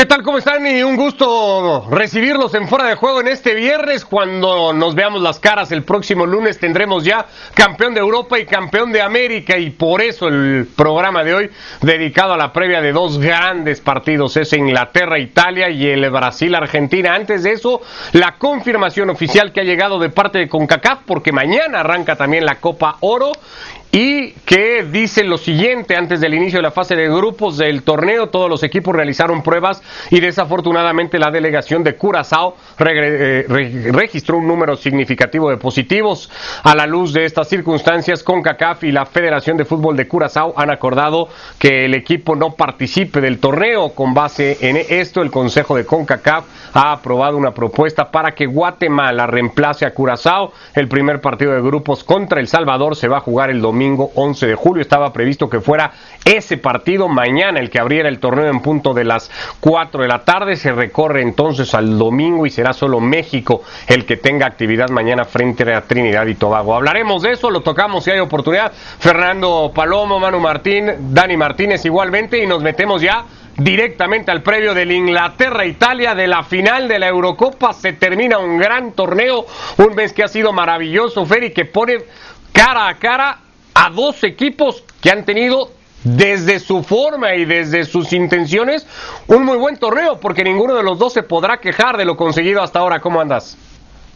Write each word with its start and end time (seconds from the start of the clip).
¿Qué 0.00 0.06
tal? 0.06 0.22
¿Cómo 0.22 0.38
están? 0.38 0.66
Y 0.66 0.82
un 0.82 0.96
gusto 0.96 1.86
recibirlos 1.90 2.54
en 2.54 2.66
Fuera 2.68 2.86
de 2.86 2.94
Juego 2.94 3.20
en 3.20 3.28
este 3.28 3.52
viernes. 3.52 4.06
Cuando 4.06 4.72
nos 4.72 4.94
veamos 4.94 5.20
las 5.20 5.38
caras 5.38 5.72
el 5.72 5.82
próximo 5.82 6.24
lunes 6.24 6.58
tendremos 6.58 7.04
ya 7.04 7.26
campeón 7.52 7.92
de 7.92 8.00
Europa 8.00 8.38
y 8.38 8.46
campeón 8.46 8.92
de 8.92 9.02
América. 9.02 9.58
Y 9.58 9.68
por 9.68 10.00
eso 10.00 10.28
el 10.28 10.66
programa 10.74 11.22
de 11.22 11.34
hoy 11.34 11.50
dedicado 11.82 12.32
a 12.32 12.38
la 12.38 12.50
previa 12.50 12.80
de 12.80 12.92
dos 12.92 13.18
grandes 13.18 13.82
partidos. 13.82 14.38
Es 14.38 14.54
Inglaterra-Italia 14.54 15.68
y 15.68 15.86
el 15.88 16.08
Brasil-Argentina. 16.08 17.14
Antes 17.14 17.42
de 17.42 17.52
eso, 17.52 17.82
la 18.12 18.36
confirmación 18.38 19.10
oficial 19.10 19.52
que 19.52 19.60
ha 19.60 19.64
llegado 19.64 19.98
de 19.98 20.08
parte 20.08 20.38
de 20.38 20.48
CONCACAF 20.48 21.00
porque 21.04 21.30
mañana 21.30 21.80
arranca 21.80 22.16
también 22.16 22.46
la 22.46 22.54
Copa 22.54 22.96
Oro 23.00 23.32
y 23.92 24.30
que 24.44 24.84
dice 24.84 25.24
lo 25.24 25.36
siguiente, 25.36 25.96
antes 25.96 26.20
del 26.20 26.34
inicio 26.34 26.58
de 26.58 26.62
la 26.62 26.70
fase 26.70 26.94
de 26.94 27.08
grupos 27.08 27.56
del 27.56 27.82
torneo, 27.82 28.28
todos 28.28 28.48
los 28.48 28.62
equipos 28.62 28.94
realizaron 28.94 29.42
pruebas 29.42 29.82
y 30.10 30.20
desafortunadamente 30.20 31.18
la 31.18 31.32
delegación 31.32 31.82
de 31.82 31.96
Curazao 31.96 32.56
eh, 32.78 33.46
registró 33.92 34.38
un 34.38 34.46
número 34.46 34.76
significativo 34.76 35.50
de 35.50 35.56
positivos. 35.56 36.30
A 36.62 36.76
la 36.76 36.86
luz 36.86 37.12
de 37.12 37.24
estas 37.24 37.48
circunstancias, 37.48 38.22
CONCACAF 38.22 38.84
y 38.84 38.92
la 38.92 39.06
Federación 39.06 39.56
de 39.56 39.64
Fútbol 39.64 39.96
de 39.96 40.06
Curazao 40.06 40.54
han 40.56 40.70
acordado 40.70 41.28
que 41.58 41.84
el 41.86 41.94
equipo 41.94 42.36
no 42.36 42.54
participe 42.54 43.20
del 43.20 43.40
torneo. 43.40 43.92
Con 43.94 44.14
base 44.14 44.56
en 44.60 44.76
esto, 44.76 45.20
el 45.20 45.32
Consejo 45.32 45.74
de 45.74 45.84
CONCACAF 45.84 46.44
ha 46.74 46.92
aprobado 46.92 47.36
una 47.36 47.52
propuesta 47.52 48.08
para 48.08 48.36
que 48.36 48.46
Guatemala 48.46 49.26
reemplace 49.26 49.84
a 49.84 49.92
Curazao. 49.92 50.52
El 50.74 50.86
primer 50.86 51.20
partido 51.20 51.52
de 51.52 51.60
grupos 51.60 52.04
contra 52.04 52.38
El 52.38 52.46
Salvador 52.46 52.94
se 52.94 53.08
va 53.08 53.16
a 53.16 53.20
jugar 53.20 53.50
el 53.50 53.60
domingo 53.60 53.79
domingo 53.80 54.12
11 54.14 54.46
de 54.46 54.54
julio. 54.54 54.82
Estaba 54.82 55.10
previsto 55.10 55.48
que 55.48 55.60
fuera 55.60 55.92
ese 56.22 56.58
partido 56.58 57.08
mañana 57.08 57.60
el 57.60 57.70
que 57.70 57.80
abriera 57.80 58.10
el 58.10 58.18
torneo 58.18 58.50
en 58.50 58.60
punto 58.60 58.92
de 58.92 59.04
las 59.04 59.30
4 59.60 60.02
de 60.02 60.08
la 60.08 60.22
tarde. 60.22 60.56
Se 60.56 60.70
recorre 60.70 61.22
entonces 61.22 61.72
al 61.72 61.96
domingo 61.96 62.44
y 62.44 62.50
será 62.50 62.74
solo 62.74 63.00
México 63.00 63.62
el 63.86 64.04
que 64.04 64.18
tenga 64.18 64.46
actividad 64.46 64.90
mañana 64.90 65.24
frente 65.24 65.72
a 65.72 65.80
Trinidad 65.80 66.26
y 66.26 66.34
Tobago. 66.34 66.74
Hablaremos 66.74 67.22
de 67.22 67.32
eso, 67.32 67.50
lo 67.50 67.62
tocamos 67.62 68.04
si 68.04 68.10
hay 68.10 68.18
oportunidad. 68.18 68.70
Fernando 68.98 69.72
Palomo, 69.74 70.20
Manu 70.20 70.40
Martín, 70.40 71.14
Dani 71.14 71.38
Martínez 71.38 71.82
igualmente 71.86 72.42
y 72.42 72.46
nos 72.46 72.62
metemos 72.62 73.00
ya 73.00 73.24
directamente 73.56 74.30
al 74.30 74.42
previo 74.42 74.74
del 74.74 74.92
Inglaterra-Italia 74.92 76.14
de 76.14 76.26
la 76.26 76.42
final 76.42 76.86
de 76.86 76.98
la 76.98 77.08
Eurocopa. 77.08 77.72
Se 77.72 77.94
termina 77.94 78.36
un 78.36 78.58
gran 78.58 78.92
torneo, 78.92 79.46
un 79.78 79.94
mes 79.94 80.12
que 80.12 80.22
ha 80.22 80.28
sido 80.28 80.52
maravilloso, 80.52 81.24
Fer, 81.24 81.44
y 81.44 81.52
que 81.52 81.64
pone 81.64 81.98
cara 82.52 82.88
a 82.88 82.94
cara 82.96 83.38
a 83.80 83.88
dos 83.88 84.22
equipos 84.24 84.84
que 85.00 85.10
han 85.10 85.24
tenido 85.24 85.70
desde 86.04 86.58
su 86.60 86.82
forma 86.82 87.34
y 87.34 87.46
desde 87.46 87.84
sus 87.84 88.12
intenciones 88.12 88.86
un 89.26 89.42
muy 89.42 89.56
buen 89.56 89.78
torneo, 89.78 90.20
porque 90.20 90.44
ninguno 90.44 90.74
de 90.74 90.82
los 90.82 90.98
dos 90.98 91.14
se 91.14 91.22
podrá 91.22 91.60
quejar 91.60 91.96
de 91.96 92.04
lo 92.04 92.14
conseguido 92.14 92.62
hasta 92.62 92.78
ahora. 92.78 93.00
¿Cómo 93.00 93.22
andas? 93.22 93.56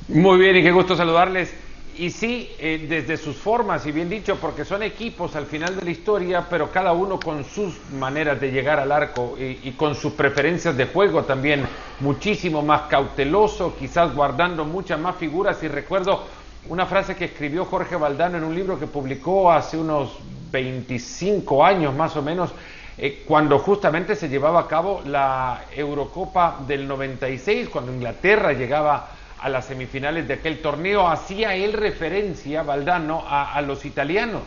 Muy 0.08 0.38
bien 0.38 0.56
y 0.56 0.62
qué 0.62 0.70
gusto 0.70 0.94
saludarles. 0.96 1.54
Y 1.96 2.10
sí, 2.10 2.50
eh, 2.58 2.84
desde 2.86 3.16
sus 3.16 3.36
formas, 3.36 3.86
y 3.86 3.92
bien 3.92 4.10
dicho, 4.10 4.36
porque 4.36 4.66
son 4.66 4.82
equipos 4.82 5.34
al 5.34 5.46
final 5.46 5.76
de 5.76 5.82
la 5.82 5.90
historia, 5.92 6.44
pero 6.50 6.70
cada 6.70 6.92
uno 6.92 7.18
con 7.18 7.42
sus 7.44 7.72
maneras 7.92 8.38
de 8.40 8.50
llegar 8.50 8.80
al 8.80 8.92
arco 8.92 9.36
y, 9.38 9.60
y 9.66 9.72
con 9.78 9.94
sus 9.94 10.12
preferencias 10.12 10.76
de 10.76 10.86
juego 10.86 11.22
también, 11.22 11.66
muchísimo 12.00 12.60
más 12.60 12.82
cauteloso, 12.82 13.76
quizás 13.78 14.14
guardando 14.14 14.66
muchas 14.66 15.00
más 15.00 15.16
figuras. 15.16 15.62
Y 15.62 15.68
recuerdo 15.68 16.24
una 16.68 16.86
frase 16.86 17.14
que 17.16 17.26
escribió 17.26 17.64
Jorge 17.64 17.96
Valdano 17.96 18.38
en 18.38 18.44
un 18.44 18.54
libro 18.54 18.78
que 18.78 18.86
publicó 18.86 19.52
hace 19.52 19.76
unos 19.76 20.18
25 20.50 21.64
años 21.64 21.94
más 21.94 22.16
o 22.16 22.22
menos, 22.22 22.50
eh, 22.96 23.24
cuando 23.26 23.58
justamente 23.58 24.14
se 24.14 24.28
llevaba 24.28 24.60
a 24.60 24.68
cabo 24.68 25.02
la 25.04 25.64
Eurocopa 25.74 26.60
del 26.66 26.86
96, 26.86 27.68
cuando 27.68 27.92
Inglaterra 27.92 28.52
llegaba 28.52 29.08
a 29.40 29.48
las 29.48 29.66
semifinales 29.66 30.26
de 30.26 30.34
aquel 30.34 30.62
torneo, 30.62 31.08
hacía 31.08 31.54
él 31.54 31.72
referencia, 31.72 32.62
Valdano, 32.62 33.24
a 33.28 33.60
los 33.60 33.84
italianos. 33.84 34.42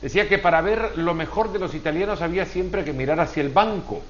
Decía 0.00 0.28
que 0.28 0.38
para 0.38 0.60
ver 0.62 0.98
lo 0.98 1.14
mejor 1.14 1.52
de 1.52 1.60
los 1.60 1.74
italianos 1.74 2.22
había 2.22 2.44
siempre 2.44 2.84
que 2.84 2.92
mirar 2.92 3.20
hacia 3.20 3.40
el 3.40 3.50
banco 3.50 4.02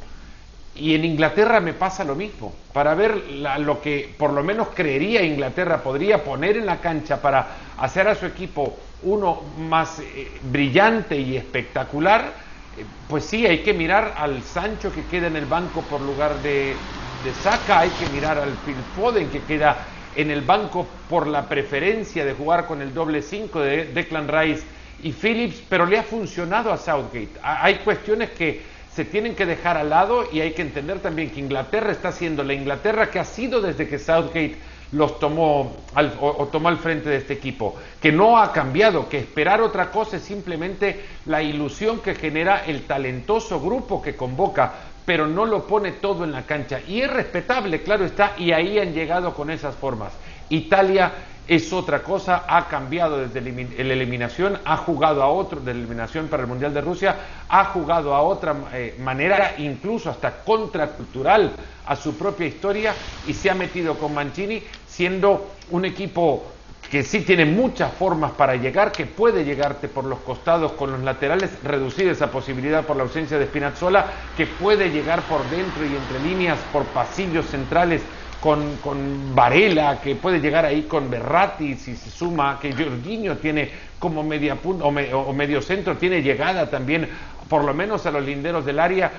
y 0.75 0.95
en 0.95 1.05
Inglaterra 1.05 1.61
me 1.61 1.75
pasa 1.75 2.05
lo 2.05 2.15
mismo. 2.15 2.55
Para 2.73 2.95
ver 2.95 3.15
lo 3.59 3.81
que 3.81 4.15
por 4.17 4.33
lo 4.33 4.43
menos 4.43 4.69
creería 4.75 5.23
Inglaterra 5.23 5.83
podría 5.83 6.25
poner 6.25 6.57
en 6.57 6.67
la 6.67 6.81
cancha 6.81 7.21
para 7.21 7.47
hacer 7.77 8.09
a 8.09 8.15
su 8.15 8.27
equipo 8.27 8.79
uno 9.03 9.43
más 9.59 9.99
eh, 9.99 10.39
brillante 10.43 11.19
y 11.19 11.37
espectacular, 11.37 12.33
eh, 12.77 12.85
pues 13.09 13.25
sí, 13.25 13.47
hay 13.47 13.59
que 13.59 13.75
mirar 13.75 14.15
al 14.17 14.43
Sancho 14.43 14.93
que 14.93 15.07
queda 15.07 15.27
en 15.27 15.37
el 15.37 15.47
banco 15.47 15.83
por 15.83 16.01
lugar 16.01 16.41
de, 16.41 16.77
de 17.23 17.35
Saka, 17.35 17.81
hay 17.81 17.91
que 17.91 18.07
mirar 18.07 18.39
al 18.39 18.57
Phil 18.59 18.85
Foden 18.95 19.29
que 19.29 19.43
queda 19.43 19.89
en 20.15 20.31
el 20.31 20.43
banco 20.43 20.87
por 21.09 21.27
la 21.27 21.49
preferencia 21.49 22.25
de 22.25 22.33
jugar 22.33 22.67
con 22.67 22.81
el 22.81 22.95
doble 22.95 23.23
5 23.23 23.61
de 23.61 23.85
Declan 23.87 24.29
Rice 24.29 24.65
y 25.03 25.13
Phillips, 25.13 25.63
pero 25.69 25.85
le 25.87 25.99
ha 25.99 26.03
funcionado 26.03 26.73
a 26.73 26.77
Southgate. 26.77 27.33
Hay 27.43 27.77
cuestiones 27.77 28.31
que 28.31 28.63
se 28.95 29.05
tienen 29.05 29.35
que 29.35 29.47
dejar 29.47 29.77
al 29.77 29.91
lado 29.91 30.25
y 30.31 30.41
hay 30.41 30.53
que 30.53 30.63
entender 30.63 31.01
también 31.01 31.31
que 31.31 31.41
Inglaterra 31.41 31.93
está 31.93 32.13
siendo 32.13 32.45
la 32.45 32.53
Inglaterra 32.53 33.11
que 33.11 33.19
ha 33.19 33.25
sido 33.25 33.61
desde 33.61 33.89
que 33.89 33.99
Southgate 33.99 34.57
los 34.93 35.19
tomó 35.19 35.75
al, 35.95 36.15
o, 36.21 36.47
tomó 36.49 36.69
al 36.69 36.77
frente 36.77 37.09
de 37.09 37.17
este 37.17 37.33
equipo, 37.33 37.75
que 38.01 38.13
no 38.13 38.39
ha 38.39 38.53
cambiado, 38.53 39.09
que 39.09 39.19
esperar 39.19 39.63
otra 39.63 39.91
cosa 39.91 40.19
es 40.19 40.23
simplemente 40.23 41.05
la 41.25 41.43
ilusión 41.43 42.01
que 42.01 42.15
genera 42.15 42.67
el 42.67 42.83
talentoso 42.83 43.59
grupo 43.59 44.03
que 44.03 44.15
convoca, 44.15 44.73
pero 45.07 45.27
no 45.27 45.47
lo 45.47 45.67
pone 45.67 45.93
todo 45.93 46.25
en 46.25 46.33
la 46.33 46.43
cancha. 46.43 46.81
Y 46.87 47.01
es 47.01 47.11
respetable, 47.11 47.83
claro 47.83 48.05
está, 48.05 48.35
y 48.37 48.53
ahí 48.53 48.79
han 48.79 48.93
llegado 48.93 49.35
con 49.35 49.51
esas 49.51 49.75
formas. 49.75 50.13
Italia 50.51 51.11
es 51.49 51.73
otra 51.73 52.03
cosa, 52.03 52.45
ha 52.47 52.69
cambiado 52.69 53.19
desde 53.19 53.41
la 53.85 53.93
eliminación, 53.93 54.59
ha 54.65 54.77
jugado 54.77 55.23
a 55.23 55.29
otro, 55.29 55.61
de 55.61 55.73
eliminación 55.73 56.29
para 56.29 56.45
el 56.45 56.49
Mundial 56.49 56.73
de 56.73 56.81
Rusia, 56.81 57.17
ha 57.49 57.65
jugado 57.67 58.15
a 58.15 58.23
otra 58.23 58.55
eh, 58.73 58.97
manera, 59.01 59.55
incluso 59.59 60.11
hasta 60.11 60.43
contracultural 60.45 61.53
a 61.87 61.97
su 61.97 62.17
propia 62.17 62.47
historia 62.47 62.95
y 63.27 63.35
se 63.35 63.51
ha 63.51 63.55
metido 63.55 63.99
con 63.99 64.15
Mancini 64.15 64.63
siendo 64.87 65.55
un 65.71 65.85
equipo 65.85 66.45
que 66.91 67.03
sí 67.03 67.23
tiene 67.23 67.47
muchas 67.47 67.91
formas 67.95 68.33
para 68.33 68.55
llegar, 68.55 68.93
que 68.93 69.07
puede 69.07 69.45
llegarte 69.45 69.89
por 69.89 70.05
los 70.05 70.19
costados 70.21 70.73
con 70.73 70.93
los 70.93 71.01
laterales, 71.01 71.51
reducir 71.65 72.07
esa 72.09 72.31
posibilidad 72.31 72.85
por 72.85 72.97
la 72.97 73.05
ausencia 73.05 73.39
de 73.39 73.47
Spinazzola, 73.47 74.05
que 74.37 74.47
puede 74.47 74.91
llegar 74.91 75.23
por 75.23 75.43
dentro 75.49 75.87
y 75.87 75.97
entre 75.97 76.21
líneas, 76.21 76.59
por 76.71 76.85
pasillos 76.85 77.47
centrales 77.47 78.03
con, 78.43 78.79
con 78.79 79.37
Varela, 79.37 80.01
que 80.01 80.17
puede 80.17 80.41
llegar 80.41 80.65
ahí 80.65 80.83
con 80.83 81.09
Berratti, 81.09 81.77
si 81.77 81.95
se 81.95 82.11
suma, 82.11 82.59
que 82.61 82.73
Jorginho 82.73 83.37
tiene 83.37 83.71
como 84.01 84.25
media 84.25 84.57
punta 84.57 84.85
o, 84.85 85.33
medio 85.33 85.63
centro, 85.63 85.97
tiene 85.97 86.23
llegada 86.23 86.69
también, 86.69 87.09
por 87.49 87.63
lo 87.63 87.73
menos 87.73 88.05
a 88.05 88.11
los 88.11 88.25
linderos 88.25 88.65
del 88.65 88.81
área, 88.81 89.13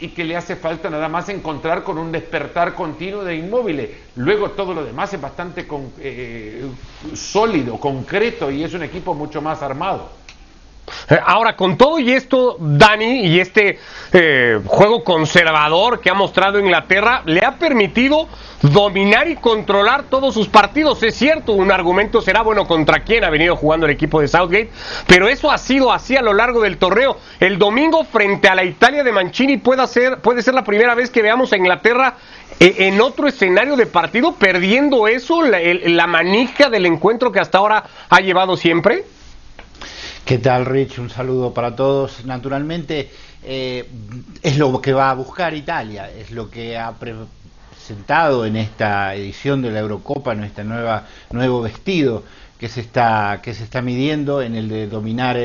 y 0.00 0.08
que 0.08 0.24
le 0.24 0.34
hace 0.34 0.56
falta 0.56 0.88
nada 0.88 1.10
más 1.10 1.28
encontrar 1.28 1.84
con 1.84 1.98
un 1.98 2.10
despertar 2.10 2.72
continuo 2.72 3.22
de 3.22 3.36
inmóviles. 3.36 3.90
Luego 4.16 4.52
todo 4.52 4.72
lo 4.72 4.82
demás 4.82 5.12
es 5.12 5.20
bastante 5.20 5.66
eh, 5.98 6.64
sólido, 7.12 7.76
concreto, 7.76 8.50
y 8.50 8.64
es 8.64 8.72
un 8.72 8.82
equipo 8.82 9.12
mucho 9.12 9.42
más 9.42 9.60
armado. 9.60 10.08
Eh, 11.08 11.18
ahora, 11.24 11.56
con 11.56 11.76
todo 11.76 11.98
y 11.98 12.12
esto, 12.12 12.56
Dani, 12.58 13.26
y 13.26 13.40
este 13.40 13.78
eh, 14.12 14.60
juego 14.64 15.04
conservador 15.04 16.00
que 16.00 16.10
ha 16.10 16.14
mostrado 16.14 16.58
Inglaterra, 16.58 17.22
le 17.26 17.44
ha 17.44 17.58
permitido 17.58 18.28
dominar 18.62 19.28
y 19.28 19.36
controlar 19.36 20.04
todos 20.04 20.34
sus 20.34 20.48
partidos. 20.48 21.02
Es 21.02 21.14
cierto, 21.14 21.52
un 21.52 21.72
argumento 21.72 22.20
será, 22.20 22.42
bueno, 22.42 22.66
contra 22.66 23.00
quién 23.00 23.24
ha 23.24 23.30
venido 23.30 23.56
jugando 23.56 23.86
el 23.86 23.92
equipo 23.92 24.20
de 24.20 24.28
Southgate, 24.28 24.70
pero 25.06 25.28
eso 25.28 25.50
ha 25.50 25.58
sido 25.58 25.92
así 25.92 26.16
a 26.16 26.22
lo 26.22 26.34
largo 26.34 26.60
del 26.60 26.78
torneo. 26.78 27.16
El 27.38 27.58
domingo, 27.58 28.04
frente 28.04 28.48
a 28.48 28.54
la 28.54 28.64
Italia 28.64 29.02
de 29.02 29.12
Mancini, 29.12 29.56
puede 29.56 29.86
ser, 29.86 30.18
puede 30.18 30.42
ser 30.42 30.54
la 30.54 30.64
primera 30.64 30.94
vez 30.94 31.10
que 31.10 31.22
veamos 31.22 31.52
a 31.52 31.56
Inglaterra 31.56 32.14
eh, 32.58 32.74
en 32.78 33.00
otro 33.00 33.28
escenario 33.28 33.76
de 33.76 33.86
partido, 33.86 34.34
perdiendo 34.34 35.08
eso, 35.08 35.42
la, 35.42 35.58
la 35.62 36.06
manija 36.06 36.68
del 36.68 36.86
encuentro 36.86 37.32
que 37.32 37.40
hasta 37.40 37.58
ahora 37.58 37.84
ha 38.08 38.20
llevado 38.20 38.56
siempre. 38.56 39.04
¿Qué 40.30 40.38
tal, 40.38 40.64
Rich? 40.64 41.00
Un 41.00 41.10
saludo 41.10 41.52
para 41.52 41.74
todos. 41.74 42.24
Naturalmente, 42.24 43.10
eh, 43.42 43.84
es 44.40 44.58
lo 44.58 44.80
que 44.80 44.92
va 44.92 45.10
a 45.10 45.14
buscar 45.14 45.54
Italia, 45.54 46.08
es 46.08 46.30
lo 46.30 46.48
que 46.48 46.78
ha 46.78 46.92
presentado 46.92 48.46
en 48.46 48.54
esta 48.54 49.12
edición 49.16 49.60
de 49.60 49.72
la 49.72 49.80
Eurocopa, 49.80 50.32
en 50.32 50.44
este 50.44 50.62
nueva, 50.62 51.08
nuevo 51.32 51.62
vestido 51.62 52.22
que 52.60 52.68
se, 52.68 52.80
está, 52.80 53.40
que 53.42 53.54
se 53.54 53.64
está 53.64 53.82
midiendo 53.82 54.40
en 54.40 54.54
el 54.54 54.68
de 54.68 54.86
dominar 54.86 55.36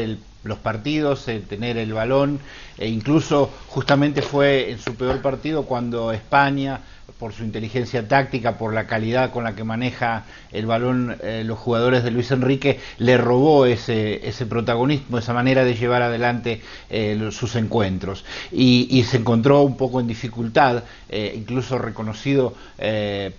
los 0.44 0.60
partidos, 0.60 1.28
en 1.30 1.42
tener 1.46 1.78
el 1.78 1.92
balón, 1.92 2.40
e 2.78 2.88
incluso 2.88 3.50
justamente 3.66 4.22
fue 4.22 4.70
en 4.70 4.78
su 4.78 4.94
peor 4.94 5.20
partido 5.20 5.64
cuando 5.64 6.12
España 6.12 6.82
por 7.20 7.34
su 7.34 7.44
inteligencia 7.44 8.08
táctica, 8.08 8.58
por 8.58 8.74
la 8.74 8.88
calidad 8.88 9.32
con 9.32 9.44
la 9.44 9.56
que 9.56 9.64
maneja 9.64 10.26
el 10.52 10.66
balón 10.66 11.18
eh, 11.22 11.44
los 11.46 11.58
jugadores 11.58 12.04
de 12.04 12.12
Luis 12.12 12.32
Enrique, 12.32 12.80
le 12.98 13.18
robó 13.18 13.66
ese, 13.66 14.28
ese 14.28 14.46
protagonismo, 14.46 15.18
esa 15.18 15.34
manera 15.34 15.64
de 15.64 15.76
llevar 15.76 16.02
adelante 16.02 16.62
eh, 16.90 17.30
sus 17.32 17.56
encuentros. 17.56 18.26
Y, 18.52 19.04
se 19.06 19.18
encontró 19.18 19.62
un 19.62 19.78
poco 19.78 20.00
en 20.00 20.08
dificultad, 20.08 20.84
eh, 21.10 21.34
incluso 21.36 21.78
reconocido 21.78 22.54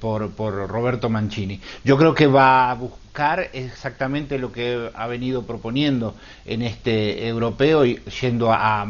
por, 0.00 0.30
por 0.30 0.68
Roberto 0.68 1.08
Mancini. 1.08 1.60
Yo 1.84 1.96
creo 1.96 2.14
que 2.14 2.26
va 2.26 2.70
a 2.70 2.74
buscar 2.74 3.05
exactamente 3.52 4.38
lo 4.38 4.52
que 4.52 4.90
ha 4.94 5.06
venido 5.06 5.46
proponiendo 5.46 6.14
en 6.44 6.62
este 6.62 7.26
europeo, 7.26 7.84
y 7.86 8.00
yendo 8.20 8.52
a, 8.52 8.86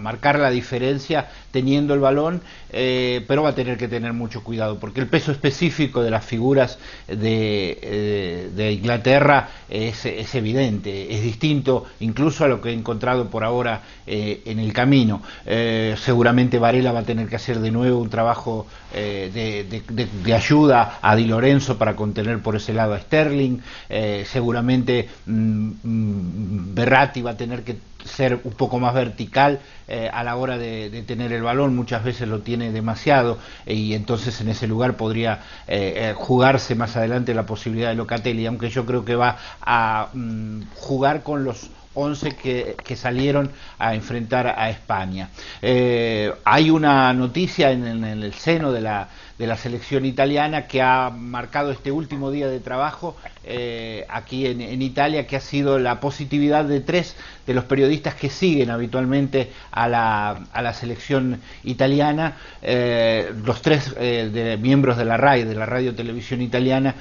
marcar 0.00 0.38
la 0.38 0.48
diferencia 0.48 1.28
teniendo 1.50 1.92
el 1.92 2.00
balón, 2.00 2.40
eh, 2.70 3.22
pero 3.28 3.42
va 3.42 3.50
a 3.50 3.54
tener 3.54 3.76
que 3.76 3.88
tener 3.88 4.14
mucho 4.14 4.42
cuidado, 4.42 4.78
porque 4.78 5.00
el 5.00 5.06
peso 5.06 5.32
específico 5.32 6.02
de 6.02 6.10
las 6.10 6.24
figuras 6.24 6.78
de, 7.06 7.78
eh, 7.82 8.72
Inglaterra 8.72 9.50
es, 9.68 10.06
evidente, 10.34 11.14
es 11.14 11.22
distinto 11.22 11.84
incluso 12.00 12.44
a 12.44 12.48
lo 12.48 12.62
que 12.62 12.70
he 12.70 12.72
encontrado 12.72 13.28
por 13.28 13.44
ahora 13.44 13.82
eh, 14.06 14.40
en 14.46 14.60
el 14.60 14.72
camino. 14.72 15.22
seguramente 15.44 16.58
Varela 16.58 16.92
va 16.92 17.00
a 17.00 17.04
tener 17.04 17.28
que 17.28 17.36
hacer 17.36 17.60
de 17.60 17.70
nuevo 17.70 17.98
un 18.00 18.08
trabajo 18.08 18.66
de, 18.94 19.82
de 20.24 20.34
ayuda 20.34 20.98
a 21.02 21.14
Di 21.16 21.26
Lorenzo 21.26 21.76
para 21.76 21.94
contener 21.94 22.40
por 22.40 22.56
ese 22.56 22.72
lado 22.72 22.94
a 22.94 22.98
Sterling 22.98 23.45
eh, 23.88 24.24
seguramente 24.26 25.08
mm, 25.26 25.70
mm, 25.82 26.74
Berratti 26.74 27.22
va 27.22 27.32
a 27.32 27.36
tener 27.36 27.62
que 27.62 27.76
ser 28.04 28.40
un 28.44 28.52
poco 28.52 28.78
más 28.78 28.94
vertical 28.94 29.58
eh, 29.88 30.08
a 30.12 30.22
la 30.22 30.36
hora 30.36 30.58
de, 30.58 31.02
tener 31.06 31.32
el 31.32 31.42
balón, 31.42 31.74
muchas 31.74 32.04
veces 32.04 32.28
lo 32.28 32.40
tiene 32.40 32.70
demasiado 32.70 33.38
y 33.66 33.94
entonces 33.94 34.40
en 34.40 34.48
ese 34.48 34.66
lugar 34.68 34.96
podría 34.96 35.40
eh, 35.66 36.14
jugarse 36.16 36.74
más 36.74 36.96
adelante 36.96 37.34
la 37.34 37.46
posibilidad 37.46 37.88
de 37.88 37.96
Locatelli, 37.96 38.46
aunque 38.46 38.70
yo 38.70 38.86
creo 38.86 39.04
que 39.04 39.16
va 39.16 39.38
a 39.60 40.08
mm, 40.12 40.62
jugar 40.76 41.22
con 41.22 41.44
los 41.44 41.70
11 41.94 42.36
que, 42.36 42.96
salieron 42.96 43.50
a 43.78 43.94
enfrentar 43.94 44.46
a 44.46 44.68
España. 44.68 45.30
hay 45.62 46.70
una 46.70 47.12
noticia 47.14 47.70
en, 47.70 48.04
el 48.04 48.34
seno 48.34 48.70
de 48.70 48.82
la, 48.82 49.08
de 49.38 49.46
la 49.46 49.56
selección 49.56 50.04
italiana 50.04 50.66
que 50.66 50.82
ha 50.82 51.10
marcado 51.10 51.70
este 51.70 51.90
último 51.90 52.30
día 52.30 52.48
de 52.48 52.60
trabajo 52.60 53.16
eh, 53.48 54.04
aquí 54.08 54.44
en, 54.44 54.82
Italia, 54.82 55.26
que 55.26 55.36
ha 55.36 55.40
sido 55.40 55.78
la 55.78 56.00
positividad 56.00 56.64
de 56.64 56.80
tres 56.80 57.14
de 57.46 57.54
los 57.54 57.64
periodistas 57.64 58.16
que 58.16 58.28
siguen 58.28 58.70
habitualmente 58.70 59.52
a 59.70 59.88
la, 59.88 60.30
a 60.52 60.62
la 60.62 60.74
selección 60.74 61.40
italiana, 61.62 62.38
eh, 62.60 63.30
los 63.44 63.62
tres 63.62 63.94
eh, 64.00 64.30
de, 64.32 64.56
miembros 64.56 64.96
de 64.96 65.04
la 65.04 65.16
RAI, 65.16 65.44
de 65.44 65.54
la 65.54 65.64
Radio 65.64 65.94
Televisión 65.94 66.42
Italiana, 66.42 66.96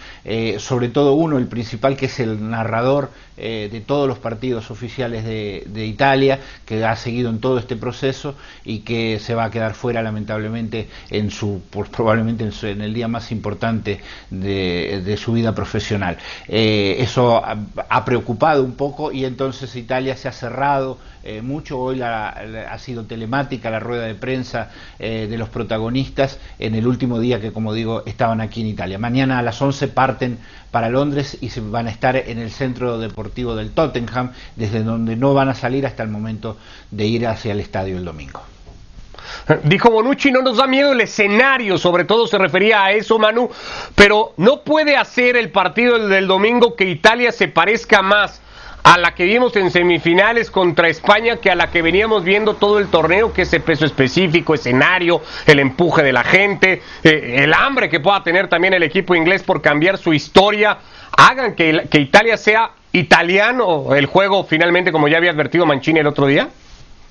sobre 0.60 0.90
todo 0.90 1.14
uno, 1.14 1.40
el 1.40 1.48
principal, 1.48 1.98
que 1.98 2.06
es 2.06 2.20
el 2.20 2.50
narrador 2.50 3.10
de 3.36 3.84
todos 3.86 4.08
los 4.08 4.20
partidos 4.20 4.72
oficiales 4.72 5.26
de, 5.26 5.86
Italia, 5.86 6.40
que 6.66 6.84
ha 6.86 6.96
seguido 6.96 7.30
en 7.30 7.40
todo 7.40 7.58
este 7.58 7.76
proceso 7.76 8.36
y 8.64 8.80
que 8.80 9.20
se 9.20 9.36
va 9.36 9.46
a 9.46 9.52
quedar 9.52 9.74
fuera 9.74 10.02
lamentablemente 10.02 10.88
en 11.10 11.32
su, 11.32 11.62
probablemente 11.70 12.44
en, 12.44 12.70
en 12.70 12.82
el 12.82 12.94
día 12.94 13.08
más 13.08 13.32
importante 13.32 14.00
de 14.30 15.18
su 15.18 15.34
vida 15.34 15.54
profesional. 15.54 16.18
Eh, 16.48 16.98
eso 17.00 17.44
ha, 17.44 18.06
preocupado 18.06 18.64
un 18.64 18.74
poco 18.74 19.12
y 19.12 19.26
entonces 19.26 19.76
Italia 19.76 20.16
se 20.16 20.28
ha 20.28 20.32
cerrado 20.32 20.98
eh, 21.24 21.42
mucho. 21.42 21.80
Hoy 21.80 22.02
ha 22.02 22.78
sido 22.80 23.06
telemática 23.06 23.70
la 23.70 23.80
rueda 23.80 24.06
de 24.06 24.16
prensa 24.16 24.72
eh, 25.00 25.28
de 25.30 25.38
los 25.38 25.50
protagonistas 25.50 26.40
en 26.60 26.76
el 26.76 26.88
último 26.88 27.20
día 27.20 27.42
que, 27.42 27.52
como 27.52 27.74
digo, 27.74 28.04
estaban 28.06 28.42
aquí 28.42 28.62
en 28.62 28.68
Italia. 28.68 28.98
Mañana 28.98 29.40
a 29.40 29.42
las 29.42 29.62
11 29.62 29.88
parten 29.90 30.38
para 30.72 30.90
Londres 30.90 31.38
y 31.42 31.50
se 31.50 31.62
van 31.62 31.88
a 31.88 31.92
estar 31.92 32.16
en 32.16 32.38
el 32.38 32.52
centro 32.52 33.00
deportivo 33.00 33.56
del 33.56 33.72
Tottenham, 33.72 34.32
desde 34.56 34.84
donde 34.84 35.16
no 35.16 35.34
van 35.34 35.50
a 35.50 35.56
salir 35.56 35.86
hasta 35.86 36.04
el 36.04 36.10
momento 36.10 36.58
de 36.92 37.06
ir 37.06 37.28
hacia 37.28 37.54
el 37.54 37.60
estadio 37.60 37.98
el 37.98 38.06
domingo. 38.06 38.55
Dijo 39.64 39.90
Bonucci, 39.90 40.32
no 40.32 40.42
nos 40.42 40.58
da 40.58 40.68
miedo 40.68 40.92
el 40.92 41.02
escenario, 41.02 41.78
sobre 41.78 42.04
todo 42.04 42.28
se 42.28 42.38
refería 42.38 42.84
a 42.84 42.92
eso, 42.92 43.20
Manu, 43.20 43.50
pero 43.96 44.34
no 44.38 44.62
puede 44.62 44.98
hacer 44.98 45.38
el 45.38 45.52
partido 45.52 46.08
del 46.08 46.28
domingo 46.28 46.76
que 46.76 46.86
Italia 46.86 47.32
se 47.32 47.48
parezca 47.48 48.02
más 48.02 48.42
a 48.86 49.00
la 49.00 49.16
que 49.16 49.26
vimos 49.26 49.56
en 49.56 49.72
semifinales 49.72 50.52
contra 50.52 50.88
España 50.88 51.38
que 51.38 51.50
a 51.50 51.56
la 51.56 51.72
que 51.72 51.82
veníamos 51.82 52.24
viendo 52.24 52.54
todo 52.54 52.78
el 52.78 52.88
torneo, 52.90 53.34
que 53.34 53.42
ese 53.42 53.60
peso 53.60 53.84
específico, 53.84 54.54
escenario, 54.54 55.22
el 55.48 55.58
empuje 55.58 56.04
de 56.04 56.14
la 56.14 56.24
gente, 56.24 56.84
eh, 57.04 57.38
el 57.40 57.54
hambre 57.56 57.90
que 57.90 58.00
pueda 58.00 58.24
tener 58.24 58.48
también 58.48 58.76
el 58.76 58.84
equipo 58.84 59.16
inglés 59.16 59.42
por 59.42 59.64
cambiar 59.64 59.98
su 59.98 60.14
historia, 60.14 60.78
hagan 61.18 61.56
que, 61.56 61.88
que 61.90 62.00
Italia 62.00 62.38
sea 62.38 62.74
italiano 62.92 63.96
el 63.96 64.06
juego 64.06 64.44
finalmente, 64.44 64.92
como 64.92 65.08
ya 65.08 65.18
había 65.18 65.32
advertido 65.32 65.66
Mancini 65.66 66.02
el 66.02 66.08
otro 66.08 66.28
día? 66.28 66.50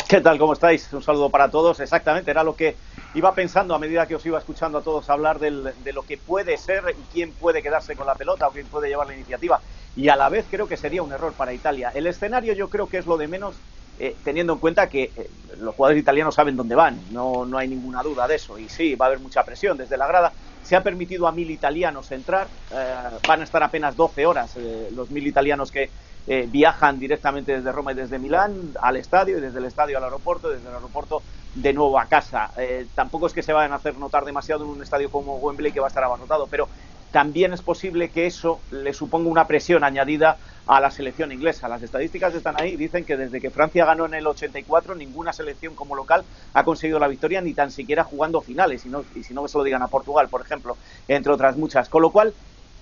¿Qué 0.08 0.20
tal? 0.20 0.38
¿Cómo 0.38 0.52
estáis? 0.52 0.92
Un 0.92 1.02
saludo 1.02 1.30
para 1.30 1.50
todos. 1.50 1.80
Exactamente, 1.80 2.30
era 2.30 2.44
lo 2.44 2.56
que 2.56 2.78
iba 3.14 3.34
pensando 3.34 3.74
a 3.74 3.78
medida 3.78 4.06
que 4.06 4.14
os 4.16 4.26
iba 4.26 4.38
escuchando 4.38 4.78
a 4.78 4.82
todos 4.82 5.08
hablar 5.08 5.38
de 5.38 5.92
lo 5.92 6.04
que 6.04 6.18
puede 6.18 6.56
ser 6.58 6.94
y 6.98 7.06
quién 7.06 7.34
puede 7.36 7.62
quedarse 7.62 7.96
con 7.96 8.06
la 8.06 8.16
pelota 8.16 8.48
o 8.48 8.52
quién 8.52 8.68
puede 8.68 8.88
llevar 8.88 9.06
la 9.06 9.14
iniciativa. 9.14 9.62
Y 9.94 10.08
a 10.08 10.16
la 10.16 10.28
vez 10.28 10.46
creo 10.50 10.66
que 10.66 10.76
sería 10.76 11.02
un 11.02 11.12
error 11.12 11.36
para 11.36 11.54
Italia. 11.54 11.90
El 11.94 12.06
escenario 12.06 12.52
yo 12.54 12.68
creo 12.68 12.88
que 12.88 12.98
es 12.98 13.06
lo 13.06 13.16
de 13.16 13.28
menos, 13.28 13.62
eh, 13.96 14.20
teniendo 14.22 14.52
en 14.52 14.58
cuenta 14.58 14.88
que 14.88 15.12
eh, 15.16 15.30
los 15.56 15.74
jugadores 15.74 16.00
italianos 16.02 16.34
saben 16.34 16.56
dónde 16.56 16.74
van. 16.74 17.06
No, 17.10 17.46
no 17.46 17.56
hay 17.58 17.68
ninguna 17.68 18.02
duda 18.02 18.26
de 18.26 18.34
eso. 18.34 18.58
Y 18.58 18.68
sí, 18.68 18.96
va 18.96 19.06
a 19.06 19.08
haber 19.08 19.20
mucha 19.20 19.44
presión 19.44 19.76
desde 19.78 19.96
la 19.96 20.06
grada. 20.06 20.34
Se 20.64 20.76
ha 20.76 20.82
permitido 20.82 21.26
a 21.26 21.32
mil 21.32 21.50
italianos 21.50 22.10
entrar. 22.10 22.48
Eh, 22.70 22.94
van 23.26 23.40
a 23.42 23.44
estar 23.44 23.62
apenas 23.62 23.96
12 23.96 24.24
horas 24.24 24.56
los 24.92 25.10
mil 25.10 25.26
italianos 25.26 25.70
que 25.70 25.90
eh, 26.26 26.46
viajan 26.48 26.98
directamente 26.98 27.52
desde 27.52 27.70
Roma 27.70 27.92
y 27.92 27.96
desde 27.96 28.18
Milán 28.18 28.72
al 28.80 28.96
estadio 28.96 29.36
y 29.36 29.42
desde 29.42 29.58
el 29.58 29.66
estadio 29.66 29.98
al 29.98 30.04
aeropuerto, 30.04 30.48
desde 30.48 30.66
el 30.66 30.74
aeropuerto 30.74 31.22
de 31.52 31.74
nuevo 31.74 31.98
a 31.98 32.06
casa. 32.06 32.50
Eh, 32.56 32.86
tampoco 32.94 33.26
es 33.26 33.34
que 33.34 33.42
se 33.42 33.52
vayan 33.52 33.72
a 33.72 33.76
hacer 33.76 33.98
notar 33.98 34.24
demasiado 34.24 34.64
en 34.64 34.70
un 34.70 34.82
estadio 34.82 35.10
como 35.10 35.36
Wembley 35.36 35.70
que 35.70 35.80
va 35.80 35.86
a 35.86 35.88
estar 35.88 36.02
abarrotado, 36.02 36.48
pero 36.48 36.70
también 37.14 37.52
es 37.52 37.62
posible 37.62 38.08
que 38.08 38.26
eso 38.26 38.60
le 38.72 38.92
suponga 38.92 39.30
una 39.30 39.46
presión 39.46 39.84
añadida 39.84 40.36
a 40.66 40.80
la 40.80 40.90
selección 40.90 41.30
inglesa. 41.30 41.68
Las 41.68 41.80
estadísticas 41.80 42.34
están 42.34 42.56
ahí, 42.60 42.74
dicen 42.74 43.04
que 43.04 43.16
desde 43.16 43.40
que 43.40 43.50
Francia 43.50 43.84
ganó 43.84 44.06
en 44.06 44.14
el 44.14 44.26
84 44.26 44.96
ninguna 44.96 45.32
selección 45.32 45.76
como 45.76 45.94
local 45.94 46.24
ha 46.54 46.64
conseguido 46.64 46.98
la 46.98 47.06
victoria 47.06 47.40
ni 47.40 47.54
tan 47.54 47.70
siquiera 47.70 48.02
jugando 48.02 48.40
finales, 48.40 48.84
y, 48.84 48.88
no, 48.88 49.04
si 49.22 49.32
no 49.32 49.46
se 49.46 49.56
lo 49.56 49.62
digan 49.62 49.80
a 49.82 49.86
Portugal, 49.86 50.28
por 50.28 50.40
ejemplo, 50.40 50.76
entre 51.06 51.32
otras 51.32 51.56
muchas. 51.56 51.88
Con 51.88 52.02
lo 52.02 52.10
cual, 52.10 52.34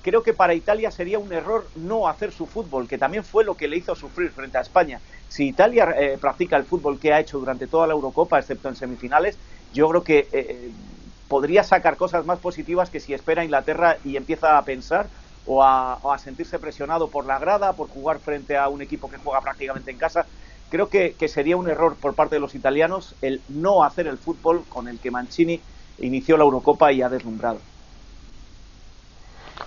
creo 0.02 0.22
que 0.22 0.32
para 0.32 0.54
Italia 0.54 0.90
sería 0.90 1.18
un 1.18 1.30
error 1.30 1.68
no 1.76 2.08
hacer 2.08 2.32
su 2.32 2.46
fútbol, 2.46 2.88
que 2.88 2.96
también 2.96 3.24
fue 3.24 3.44
lo 3.44 3.54
que 3.54 3.68
le 3.68 3.76
hizo 3.76 3.94
sufrir 3.94 4.30
frente 4.30 4.56
a 4.56 4.62
España. 4.62 4.98
Si 5.28 5.46
Italia 5.46 5.94
eh, 5.98 6.16
practica 6.18 6.56
el 6.56 6.64
fútbol 6.64 6.98
que 6.98 7.12
ha 7.12 7.20
hecho 7.20 7.38
durante 7.38 7.66
toda 7.66 7.86
la 7.86 7.92
Eurocopa, 7.92 8.38
excepto 8.38 8.70
en 8.70 8.76
semifinales, 8.76 9.36
yo 9.74 9.90
creo 9.90 10.02
que 10.02 10.26
eh, 10.32 10.70
podría 11.28 11.64
sacar 11.64 11.96
cosas 11.96 12.26
más 12.26 12.38
positivas 12.38 12.90
que 12.90 13.00
si 13.00 13.14
espera 13.14 13.42
a 13.42 13.44
Inglaterra 13.44 13.96
y 14.04 14.16
empieza 14.16 14.58
a 14.58 14.64
pensar 14.64 15.06
o 15.46 15.62
a, 15.62 16.18
sentirse 16.18 16.58
presionado 16.58 17.08
por 17.08 17.26
la 17.26 17.38
grada, 17.38 17.72
por 17.72 17.88
jugar 17.88 18.20
frente 18.20 18.56
a 18.56 18.68
un 18.68 18.80
equipo 18.80 19.10
que 19.10 19.18
juega 19.18 19.40
prácticamente 19.40 19.90
en 19.90 19.98
casa. 19.98 20.26
Creo 20.70 20.88
que 20.88 21.28
sería 21.28 21.56
un 21.56 21.68
error 21.68 21.96
por 21.96 22.14
parte 22.14 22.36
de 22.36 22.40
los 22.40 22.54
italianos 22.54 23.14
el 23.22 23.42
no 23.48 23.84
hacer 23.84 24.06
el 24.06 24.18
fútbol 24.18 24.64
con 24.68 24.88
el 24.88 24.98
que 24.98 25.10
Mancini 25.10 25.60
inició 25.98 26.36
la 26.36 26.44
Eurocopa 26.44 26.92
y 26.92 27.02
ha 27.02 27.08
deslumbrado. 27.08 27.58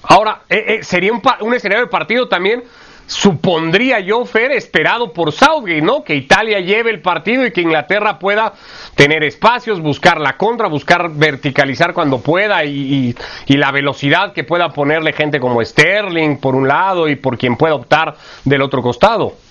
Ahora, 0.04 0.42
eh, 0.50 0.66
eh, 0.68 0.84
sería 0.84 1.12
un, 1.12 1.22
un, 1.42 1.54
escenario 1.54 1.86
de 1.86 1.90
partido 1.90 2.28
también, 2.28 2.64
supondría 3.08 4.00
yo, 4.00 4.26
Fer, 4.26 4.52
esperado 4.52 5.14
por 5.14 5.32
Southgate, 5.32 5.82
¿no? 5.82 6.04
Que 6.04 6.16
Italia 6.16 6.60
lleve 6.60 6.92
el 6.92 7.02
partido 7.02 7.46
y 7.46 7.52
que 7.52 7.62
Inglaterra 7.62 8.20
pueda 8.20 8.54
tener 8.96 9.24
espacios, 9.24 9.80
buscar 9.80 10.20
la 10.20 10.38
contra, 10.38 10.68
buscar 10.68 11.12
verticalizar 11.12 11.94
cuando 11.94 12.20
pueda 12.20 12.64
y, 12.66 13.16
y 13.46 13.58
la 13.58 13.72
velocidad 13.72 14.34
que 14.34 14.44
pueda 14.44 14.70
ponerle 14.70 15.14
gente 15.14 15.40
como 15.40 15.64
Sterling 15.64 16.38
por 16.38 16.56
un 16.56 16.68
lado 16.68 17.08
y 17.08 17.16
por 17.16 17.38
quien 17.38 17.56
pueda 17.56 17.76
optar 17.76 18.16
del 18.44 18.62
otro 18.62 18.82
costado. 18.82 19.45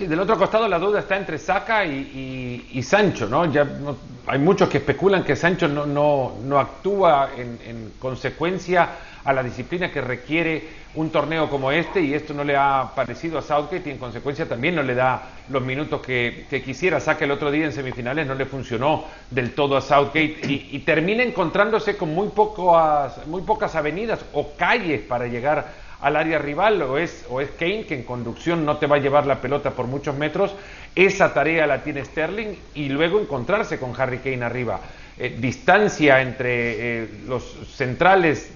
Sí, 0.00 0.06
del 0.06 0.20
otro 0.20 0.38
costado 0.38 0.66
la 0.66 0.78
duda 0.78 1.00
está 1.00 1.18
entre 1.18 1.36
Saca 1.36 1.84
y, 1.84 2.82
Sancho, 2.82 3.28
¿no? 3.28 3.44
Ya 3.52 3.68
hay 4.26 4.38
muchos 4.38 4.70
que 4.70 4.78
especulan 4.78 5.22
que 5.22 5.36
Sancho 5.36 5.68
no, 5.68 5.84
no, 5.84 6.36
no 6.42 6.58
actúa 6.58 7.28
en, 7.36 7.58
en, 7.66 7.92
consecuencia 7.98 8.88
a 9.22 9.32
la 9.34 9.42
disciplina 9.42 9.92
que 9.92 10.00
requiere 10.00 10.66
un 10.94 11.10
torneo 11.10 11.50
como 11.50 11.70
este 11.70 12.00
y 12.00 12.14
esto 12.14 12.32
no 12.32 12.44
le 12.44 12.56
ha 12.56 12.92
parecido 12.96 13.40
a 13.40 13.42
Southgate 13.42 13.90
y 13.90 13.92
en 13.92 13.98
consecuencia 13.98 14.48
también 14.48 14.74
no 14.74 14.82
le 14.82 14.94
da 14.94 15.20
los 15.50 15.62
minutos 15.62 16.00
que, 16.00 16.46
quisiera. 16.64 16.98
Saca 16.98 17.26
el 17.26 17.30
otro 17.32 17.50
día 17.50 17.66
en 17.66 17.72
semifinales 17.72 18.26
no 18.26 18.34
le 18.34 18.46
funcionó 18.46 19.04
del 19.30 19.52
todo 19.52 19.76
a 19.76 19.82
Southgate 19.82 20.38
y, 20.44 20.70
y 20.72 20.78
termina 20.78 21.22
encontrándose 21.22 21.98
con 21.98 22.14
muy, 22.14 22.28
pocas, 22.28 23.26
muy 23.26 23.42
pocas 23.42 23.76
avenidas 23.76 24.24
o 24.32 24.54
calles 24.56 25.02
para 25.02 25.26
llegar 25.26 25.89
al 26.00 26.16
área 26.16 26.38
rival 26.38 26.80
o 26.82 26.98
es, 26.98 27.24
o 27.28 27.40
es 27.40 27.50
Kane, 27.50 27.84
que 27.84 27.94
en 27.94 28.04
conducción 28.04 28.64
no 28.64 28.78
te 28.78 28.86
va 28.86 28.96
a 28.96 29.00
llevar 29.00 29.26
la 29.26 29.40
pelota 29.40 29.70
por 29.70 29.86
muchos 29.86 30.16
metros. 30.16 30.54
Esa 30.94 31.32
tarea 31.34 31.66
la 31.66 31.82
tiene 31.82 32.04
Sterling 32.04 32.54
y 32.74 32.88
luego 32.88 33.20
encontrarse 33.20 33.78
con 33.78 33.98
Harry 34.00 34.18
Kane 34.18 34.44
arriba. 34.44 34.80
eh, 35.18 35.36
distancia 35.38 36.22
entre 36.22 37.02
eh, 37.02 37.08
los 37.26 37.44
centrales, 37.74 38.50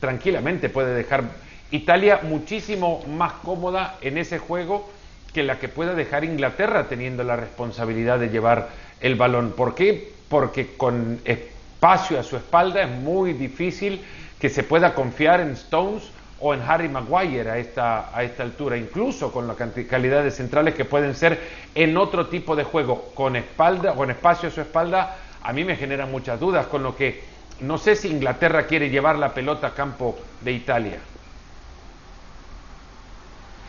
tranquilamente 0.00 0.70
puede 0.70 0.94
dejar 0.94 1.24
Italia 1.70 2.20
muchísimo 2.22 3.04
más 3.06 3.32
cómoda 3.44 3.98
en 4.00 4.16
ese 4.16 4.38
juego 4.38 4.88
que 5.34 5.42
la 5.42 5.58
que 5.58 5.68
pueda 5.68 5.94
dejar 5.94 6.24
Inglaterra 6.24 6.88
teniendo 6.88 7.22
la 7.24 7.36
responsabilidad 7.36 8.18
de 8.18 8.30
llevar 8.30 8.70
el 9.00 9.16
balón. 9.16 9.52
¿Por 9.52 9.74
qué? 9.74 10.12
Porque 10.30 10.68
con 10.78 11.20
espacio 11.26 12.18
a 12.18 12.22
su 12.22 12.36
espalda 12.36 12.82
es 12.82 12.90
muy 12.90 13.34
difícil 13.34 14.00
que 14.40 14.48
se 14.48 14.62
pueda 14.62 14.94
confiar 14.94 15.40
en 15.40 15.50
Stones 15.50 16.04
o 16.40 16.54
en 16.54 16.62
Harry 16.62 16.88
Maguire 16.88 17.50
a 17.50 17.58
esta, 17.58 18.16
a 18.16 18.22
esta 18.22 18.42
altura, 18.42 18.76
incluso 18.76 19.32
con 19.32 19.48
la 19.48 19.54
calidad 19.54 20.22
de 20.22 20.30
centrales 20.30 20.74
que 20.74 20.84
pueden 20.84 21.14
ser 21.14 21.38
en 21.74 21.96
otro 21.96 22.26
tipo 22.26 22.54
de 22.54 22.64
juego, 22.64 23.10
con 23.14 23.36
espalda, 23.36 23.94
con 23.94 24.10
espacio 24.10 24.48
a 24.48 24.52
su 24.52 24.60
espalda, 24.60 25.16
a 25.42 25.52
mí 25.52 25.64
me 25.64 25.76
generan 25.76 26.10
muchas 26.10 26.38
dudas, 26.38 26.66
con 26.66 26.82
lo 26.82 26.96
que 26.96 27.22
no 27.60 27.78
sé 27.78 27.96
si 27.96 28.08
Inglaterra 28.08 28.66
quiere 28.66 28.90
llevar 28.90 29.18
la 29.18 29.34
pelota 29.34 29.68
a 29.68 29.74
campo 29.74 30.16
de 30.40 30.52
Italia. 30.52 30.98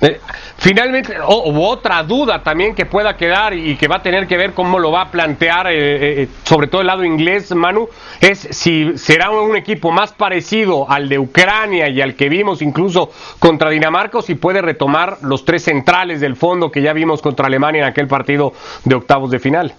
Eh, 0.01 0.19
finalmente, 0.57 1.17
otra 1.21 2.03
duda 2.03 2.41
también 2.41 2.73
que 2.73 2.85
pueda 2.85 3.17
quedar 3.17 3.53
y 3.53 3.75
que 3.75 3.87
va 3.89 3.97
a 3.97 4.01
tener 4.01 4.27
que 4.27 4.37
ver 4.37 4.53
cómo 4.53 4.79
lo 4.79 4.91
va 4.91 5.01
a 5.01 5.11
plantear, 5.11 5.67
eh, 5.67 6.23
eh, 6.23 6.27
sobre 6.43 6.67
todo 6.67 6.81
el 6.81 6.87
lado 6.87 7.03
inglés, 7.03 7.53
Manu, 7.53 7.89
es 8.21 8.39
si 8.51 8.97
será 8.97 9.29
un 9.29 9.57
equipo 9.57 9.91
más 9.91 10.13
parecido 10.13 10.89
al 10.89 11.09
de 11.09 11.19
Ucrania 11.19 11.89
y 11.89 12.01
al 12.01 12.15
que 12.15 12.29
vimos 12.29 12.61
incluso 12.61 13.11
contra 13.39 13.69
Dinamarca 13.69 14.19
o 14.19 14.21
si 14.21 14.35
puede 14.35 14.61
retomar 14.61 15.17
los 15.21 15.43
tres 15.43 15.63
centrales 15.63 16.21
del 16.21 16.37
fondo 16.37 16.71
que 16.71 16.81
ya 16.81 16.93
vimos 16.93 17.21
contra 17.21 17.47
Alemania 17.47 17.81
en 17.81 17.87
aquel 17.87 18.07
partido 18.07 18.53
de 18.85 18.95
octavos 18.95 19.31
de 19.31 19.39
final. 19.39 19.73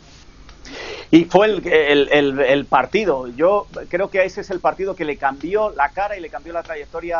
Y 1.12 1.24
fue 1.24 1.48
el 1.48 2.66
partido, 2.68 3.26
yo 3.26 3.66
creo 3.88 4.10
que 4.10 4.24
ese 4.24 4.42
es 4.42 4.50
el 4.50 4.60
partido 4.60 4.94
que 4.94 5.04
le 5.04 5.16
cambió 5.16 5.70
la 5.70 5.88
cara 5.88 6.16
y 6.16 6.20
le 6.20 6.28
cambió 6.28 6.52
la 6.52 6.62
trayectoria 6.62 7.18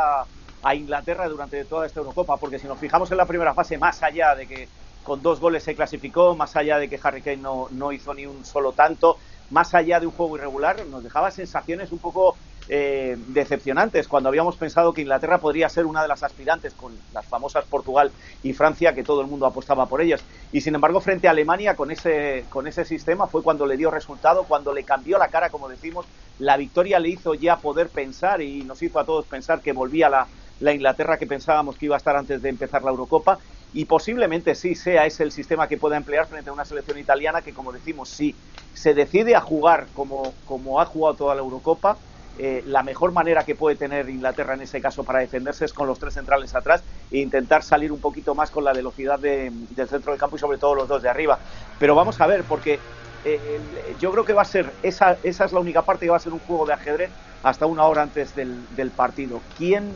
a 0.63 0.75
Inglaterra 0.75 1.29
durante 1.29 1.65
toda 1.65 1.87
esta 1.87 2.01
Eurocopa, 2.01 2.37
porque 2.37 2.59
si 2.59 2.67
nos 2.67 2.79
fijamos 2.79 3.11
en 3.11 3.17
la 3.17 3.27
primera 3.27 3.55
fase, 3.55 3.79
más 3.79 4.03
allá 4.03 4.35
de 4.35 4.47
que 4.47 4.69
con 5.03 5.23
dos 5.23 5.41
goles 5.41 5.63
se 5.63 5.75
clasificó, 5.75 6.37
más 6.37 6.57
allá 6.57 6.79
de 6.79 6.89
que 6.89 7.01
Harry 7.03 7.23
Kane 7.23 7.39
no, 7.39 7.69
no 7.71 7.93
hizo 7.93 8.13
ni 8.15 8.27
un 8.27 8.45
solo 8.45 8.73
tanto, 8.73 9.17
más 9.51 9.75
allá 9.75 9.99
de 9.99 10.07
un 10.07 10.13
juego 10.13 10.37
irregular, 10.37 10.85
nos 10.87 11.03
dejaba 11.03 11.31
sensaciones 11.31 11.91
un 11.93 11.99
poco 11.99 12.37
eh, 12.69 13.17
decepcionantes 13.29 14.07
cuando 14.07 14.29
habíamos 14.29 14.55
pensado 14.57 14.93
que 14.93 15.01
Inglaterra 15.01 15.39
podría 15.39 15.69
ser 15.69 15.87
una 15.87 16.03
de 16.03 16.09
las 16.09 16.23
aspirantes 16.23 16.73
con 16.75 16.97
las 17.13 17.27
famosas 17.27 17.65
Portugal 17.65 18.13
y 18.45 18.53
Francia, 18.53 18.95
que 18.95 19.03
todo 19.03 19.23
el 19.23 19.27
mundo 19.27 19.47
apostaba 19.47 19.87
por 19.87 20.01
ellas. 20.01 20.23
Y 20.53 20.61
sin 20.61 20.77
embargo, 20.77 21.01
frente 21.01 21.27
a 21.27 21.33
Alemania, 21.33 21.75
con 21.75 21.91
ese, 21.91 22.45
con 22.49 22.69
ese 22.69 22.85
sistema, 22.85 23.27
fue 23.27 23.43
cuando 23.43 23.67
le 23.67 23.77
dio 23.77 23.91
resultado, 23.91 24.45
cuando 24.45 24.73
le 24.73 24.85
cambió 24.85 25.19
la 25.19 25.29
cara, 25.29 25.51
como 25.51 25.69
decimos. 25.69 26.07
La 26.39 26.57
victoria 26.57 27.01
le 27.01 27.09
hizo 27.09 27.35
ya 27.35 27.57
poder 27.57 27.89
pensar 27.89 28.41
y 28.41 28.63
nos 28.63 28.81
hizo 28.83 29.01
a 29.01 29.05
todos 29.05 29.27
pensar 29.27 29.61
que 29.61 29.73
volvía 29.73 30.09
la, 30.09 30.29
la 30.61 30.73
Inglaterra 30.73 31.19
que 31.19 31.27
pensábamos 31.27 31.77
que 31.77 31.87
iba 31.87 31.97
a 31.97 31.99
estar 31.99 32.17
antes 32.17 32.41
de 32.41 32.49
empezar 32.49 32.83
la 32.83 32.91
Eurocopa 32.91 33.39
y 33.73 33.85
posiblemente 33.85 34.55
sí 34.55 34.75
sea 34.75 35.07
ese 35.07 35.23
el 35.23 35.33
sistema 35.33 35.69
que 35.69 35.79
pueda 35.79 35.97
emplear 35.97 36.27
frente 36.27 36.51
a 36.51 36.53
una 36.53 36.65
selección 36.65 36.99
italiana 36.99 37.43
que, 37.43 37.53
como 37.53 37.73
decimos, 37.73 38.09
si 38.09 38.35
se 38.75 38.95
decide 38.95 39.35
a 39.35 39.41
jugar 39.41 39.87
como, 39.95 40.35
como 40.47 40.81
ha 40.81 40.87
jugado 40.87 41.17
toda 41.17 41.35
la 41.35 41.41
Eurocopa, 41.41 41.97
eh, 42.39 42.63
la 42.67 42.83
mejor 42.83 43.13
manera 43.13 43.45
que 43.45 43.55
puede 43.55 43.77
tener 43.77 44.09
Inglaterra 44.09 44.55
en 44.55 44.63
ese 44.63 44.81
caso 44.81 45.05
para 45.05 45.19
defenderse 45.19 45.65
es 45.65 45.73
con 45.73 45.87
los 45.87 45.99
tres 45.99 46.15
centrales 46.15 46.55
atrás 46.55 46.83
e 47.11 47.19
intentar 47.19 47.63
salir 47.63 47.93
un 47.93 48.01
poquito 48.01 48.35
más 48.35 48.51
con 48.51 48.65
la 48.65 48.73
velocidad 48.73 49.19
del 49.19 49.67
centro 49.89 50.13
del 50.13 50.19
campo 50.19 50.37
y 50.37 50.39
sobre 50.39 50.59
todo 50.59 50.75
los 50.75 50.89
dos 50.89 51.03
de 51.03 51.09
arriba. 51.09 51.39
Pero 51.79 51.95
vamos 51.95 52.21
a 52.21 52.27
ver, 52.27 52.45
porque 52.45 52.79
eh, 53.25 53.61
yo 54.01 54.11
creo 54.11 54.25
que 54.25 54.33
va 54.33 54.43
a 54.43 54.47
ser, 54.47 54.71
esa, 54.83 55.19
esa 55.23 55.45
es 55.45 55.53
la 55.53 55.61
única 55.61 55.83
parte 55.83 56.07
que 56.07 56.11
va 56.11 56.17
a 56.17 56.21
ser 56.21 56.33
un 56.33 56.39
juego 56.41 56.67
de 56.67 56.73
ajedrez 56.73 57.11
hasta 57.43 57.67
una 57.67 57.85
hora 57.85 58.03
antes 58.03 58.35
del, 58.35 58.75
del 58.75 58.91
partido. 58.91 59.41
¿Quién 59.59 59.93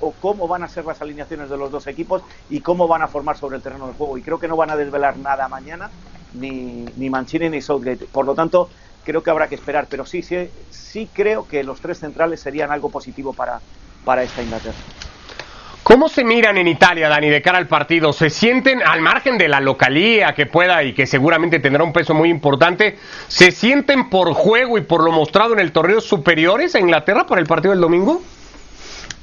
o 0.00 0.12
cómo 0.20 0.48
van 0.48 0.62
a 0.62 0.68
ser 0.68 0.84
las 0.84 1.00
alineaciones 1.00 1.48
de 1.48 1.56
los 1.56 1.70
dos 1.70 1.86
equipos 1.86 2.22
y 2.50 2.60
cómo 2.60 2.88
van 2.88 3.02
a 3.02 3.08
formar 3.08 3.36
sobre 3.36 3.56
el 3.56 3.62
terreno 3.62 3.86
del 3.86 3.96
juego. 3.96 4.18
Y 4.18 4.22
creo 4.22 4.38
que 4.38 4.48
no 4.48 4.56
van 4.56 4.70
a 4.70 4.76
desvelar 4.76 5.16
nada 5.16 5.48
mañana, 5.48 5.90
ni, 6.34 6.84
ni 6.96 7.08
Mancini 7.08 7.48
ni 7.48 7.62
Southgate. 7.62 8.06
Por 8.06 8.26
lo 8.26 8.34
tanto, 8.34 8.68
creo 9.04 9.22
que 9.22 9.30
habrá 9.30 9.48
que 9.48 9.54
esperar. 9.54 9.86
Pero 9.88 10.04
sí, 10.04 10.22
sí, 10.22 10.50
sí 10.70 11.08
creo 11.12 11.46
que 11.46 11.62
los 11.62 11.80
tres 11.80 11.98
centrales 11.98 12.40
serían 12.40 12.72
algo 12.72 12.90
positivo 12.90 13.32
para, 13.32 13.60
para 14.04 14.22
esta 14.22 14.42
Inglaterra. 14.42 14.76
¿Cómo 15.82 16.08
se 16.08 16.22
miran 16.22 16.56
en 16.58 16.68
Italia, 16.68 17.08
Dani, 17.08 17.28
de 17.28 17.42
cara 17.42 17.58
al 17.58 17.66
partido? 17.66 18.12
¿Se 18.12 18.30
sienten 18.30 18.82
al 18.82 19.00
margen 19.00 19.36
de 19.36 19.48
la 19.48 19.60
localía 19.60 20.32
que 20.32 20.46
pueda 20.46 20.82
y 20.84 20.94
que 20.94 21.06
seguramente 21.06 21.58
tendrá 21.58 21.82
un 21.82 21.92
peso 21.92 22.14
muy 22.14 22.28
importante? 22.28 22.98
¿Se 23.26 23.50
sienten 23.50 24.08
por 24.08 24.32
juego 24.32 24.78
y 24.78 24.82
por 24.82 25.02
lo 25.02 25.10
mostrado 25.10 25.54
en 25.54 25.58
el 25.58 25.72
torneo 25.72 26.00
superiores 26.00 26.76
a 26.76 26.78
Inglaterra 26.78 27.26
para 27.26 27.40
el 27.40 27.48
partido 27.48 27.72
del 27.72 27.80
domingo? 27.80 28.22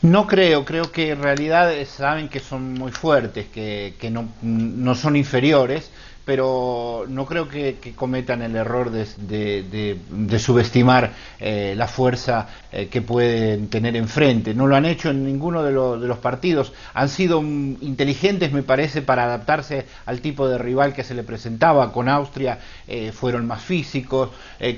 No 0.02 0.28
creo, 0.28 0.64
creo 0.64 0.92
que 0.92 1.12
en 1.12 1.22
realidad 1.22 1.74
saben 1.86 2.30
que 2.30 2.40
son 2.40 2.74
muy 2.74 2.92
fuertes, 2.92 3.48
que, 3.48 4.10
no, 4.10 4.30
no 4.42 4.96
son 4.96 5.18
inferiores, 5.18 5.92
pero 6.24 7.06
no 7.10 7.26
creo 7.26 7.50
que, 7.50 7.80
cometan 7.96 8.42
el 8.44 8.56
error 8.56 8.92
de, 8.92 10.40
subestimar 10.40 11.12
eh, 11.40 11.74
la 11.76 11.88
fuerza 11.88 12.48
eh, 12.72 12.88
que 12.88 13.02
pueden 13.02 13.68
tener 13.68 13.96
enfrente. 13.98 14.54
No 14.54 14.68
lo 14.68 14.76
han 14.78 14.86
hecho 14.86 15.10
en 15.10 15.26
ninguno 15.26 15.64
de, 15.64 15.72
los 15.72 16.18
partidos. 16.20 16.72
Han 16.94 17.10
sido 17.10 17.42
inteligentes, 17.42 18.54
me 18.54 18.64
parece, 18.64 19.02
para 19.02 19.24
adaptarse 19.24 19.86
al 20.06 20.22
tipo 20.22 20.48
de 20.48 20.60
rival 20.60 20.94
que 20.94 21.04
se 21.04 21.16
le 21.16 21.24
presentaba. 21.24 21.92
Con 21.92 22.08
Austria 22.08 22.60
eh, 22.88 23.12
fueron 23.12 23.48
más 23.48 23.64
físicos. 23.64 24.30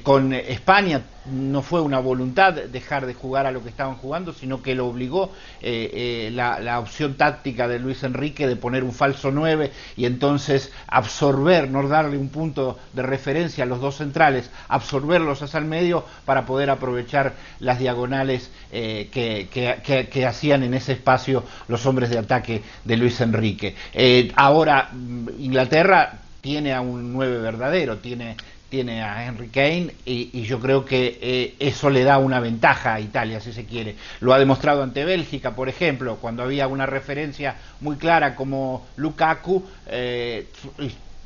con 0.04 0.34
España 0.34 1.02
no 1.26 1.62
fue 1.62 1.82
una 1.82 2.00
voluntad 2.00 2.54
dejar 2.54 3.06
de 3.06 3.14
jugar 3.14 3.46
a 3.46 3.52
lo 3.52 3.62
que 3.62 3.70
estaban 3.70 3.96
jugando, 3.96 4.34
sino 4.34 4.62
que 4.62 4.76
lo 4.76 4.88
obligó 4.88 5.32
la, 5.62 6.60
la 6.60 6.80
opción 6.80 7.16
táctica 7.16 7.68
de 7.68 7.80
Luis 7.80 8.04
Enrique 8.04 8.48
de 8.48 8.56
poner 8.56 8.84
un 8.84 8.94
falso 8.94 9.32
9 9.32 9.72
y 9.98 10.06
entonces 10.06 10.72
absorber 10.88 11.70
no 11.70 11.82
darle 11.88 12.18
un 12.18 12.30
punto 12.30 12.80
de 12.94 13.02
referencia 13.04 13.64
a 13.64 13.68
los 13.68 13.82
dos 13.82 13.98
centrales, 13.98 14.50
absorberlos 14.68 15.42
hacia 15.42 15.60
el 15.60 15.66
medio 15.66 16.06
para 16.26 16.46
poder 16.46 16.70
aprovechar 16.70 17.34
las 17.60 17.80
diagonales 17.80 18.50
eh, 18.72 19.10
que, 19.12 20.26
hacían 20.26 20.64
en 20.64 20.74
ese 20.74 20.94
espacio 20.94 21.44
los 21.68 21.86
hombres 21.86 22.10
de 22.10 22.20
ataque 22.20 22.62
de 22.84 22.98
Luis 22.98 23.20
Enrique. 23.22 23.76
Eh, 23.94 24.32
ahora 24.36 24.90
mm, 24.92 25.30
Inglaterra 25.40 26.20
tiene 26.42 26.74
a 26.74 26.82
un 26.82 27.14
nueve 27.14 27.38
verdadero, 27.38 27.98
tiene 27.98 28.36
tiene 28.72 29.04
a 29.04 29.26
Henry 29.28 29.50
Kane 29.50 29.94
y, 30.06 30.42
yo 30.44 30.60
creo 30.60 30.86
que 30.86 31.20
eh, 31.22 31.56
eso 31.60 31.92
le 31.92 32.04
da 32.04 32.18
una 32.18 32.40
ventaja 32.40 32.96
a 32.96 33.00
Italia, 33.00 33.40
si 33.40 33.54
se 33.54 33.66
quiere. 33.66 33.96
Lo 34.22 34.34
ha 34.34 34.40
demostrado 34.40 34.82
ante 34.82 35.06
Bélgica, 35.06 35.52
por 35.52 35.70
ejemplo, 35.70 36.16
cuando 36.16 36.42
había 36.42 36.68
una 36.68 36.88
referencia 36.88 37.58
muy 37.82 37.98
clara 37.98 38.36
como 38.36 38.88
Lukaku, 38.96 39.64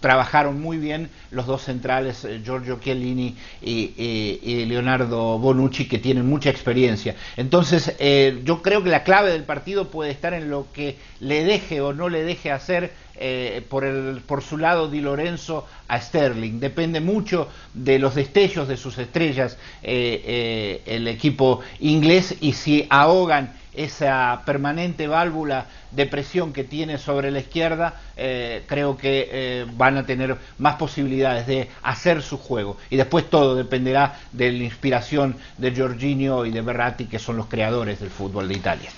trabajaron 0.06 0.62
muy 0.62 0.78
bien 0.78 1.10
los 1.32 1.48
dos 1.48 1.64
centrales, 1.64 2.26
eh, 2.26 2.40
Giorgio 2.46 2.80
Chiellini 2.80 3.36
y, 3.60 4.66
Leonardo 4.68 5.40
Bonucci, 5.40 5.88
que 5.88 5.98
tienen 5.98 6.28
mucha 6.28 6.52
experiencia. 6.52 7.16
Entonces, 7.38 7.96
eh, 7.98 8.40
yo 8.44 8.62
creo 8.62 8.84
que 8.84 8.92
la 8.92 9.04
clave 9.04 9.32
del 9.32 9.46
partido 9.46 9.90
puede 9.90 10.12
estar 10.12 10.36
en 10.36 10.52
lo 10.52 10.68
que 10.72 10.98
le 11.22 11.44
deje 11.44 11.82
o 11.82 11.92
no 11.92 12.10
le 12.10 12.22
deje 12.22 12.52
hacer 12.52 12.94
eh, 13.16 13.66
por, 13.68 13.84
el, 13.84 14.22
por 14.28 14.44
su 14.44 14.60
lado 14.60 14.90
Di 14.90 15.02
Lorenzo 15.02 15.66
a 15.88 16.00
Sterling. 16.00 16.60
Depende 16.60 17.00
mucho 17.00 17.50
de 17.74 17.98
los 17.98 18.14
destellos 18.14 18.68
de 18.68 18.78
sus 18.78 19.00
estrellas 19.00 19.58
el 19.82 21.08
equipo 21.08 21.62
inglés 21.80 22.36
y 22.42 22.54
si 22.54 22.86
ahogan 22.92 23.56
esa 23.78 24.42
permanente 24.46 25.08
válvula 25.08 25.66
de 25.92 26.06
presión 26.06 26.54
que 26.54 26.64
tiene 26.64 26.98
sobre 26.98 27.32
la 27.32 27.40
izquierda, 27.40 28.02
eh, 28.18 28.64
creo 28.68 28.98
que 28.98 29.30
eh, 29.32 29.66
van 29.76 29.98
a 29.98 30.06
tener 30.06 30.38
más 30.58 30.76
posibilidades 30.76 31.48
de 31.48 31.70
hacer 31.84 32.22
su 32.22 32.38
juego. 32.38 32.78
Y 32.90 32.98
después 32.98 33.30
todo 33.30 33.56
dependerá 33.56 34.20
de 34.32 34.52
la 34.52 34.64
inspiración 34.64 35.38
de 35.58 35.76
Jorginho 35.76 36.46
y 36.46 36.52
de 36.52 36.62
Berratti, 36.62 37.06
que 37.06 37.20
son 37.20 37.38
los 37.38 37.48
creadores 37.48 38.00
del 38.00 38.10
fútbol 38.10 38.48
de 38.48 38.56
Italia. 38.56 38.90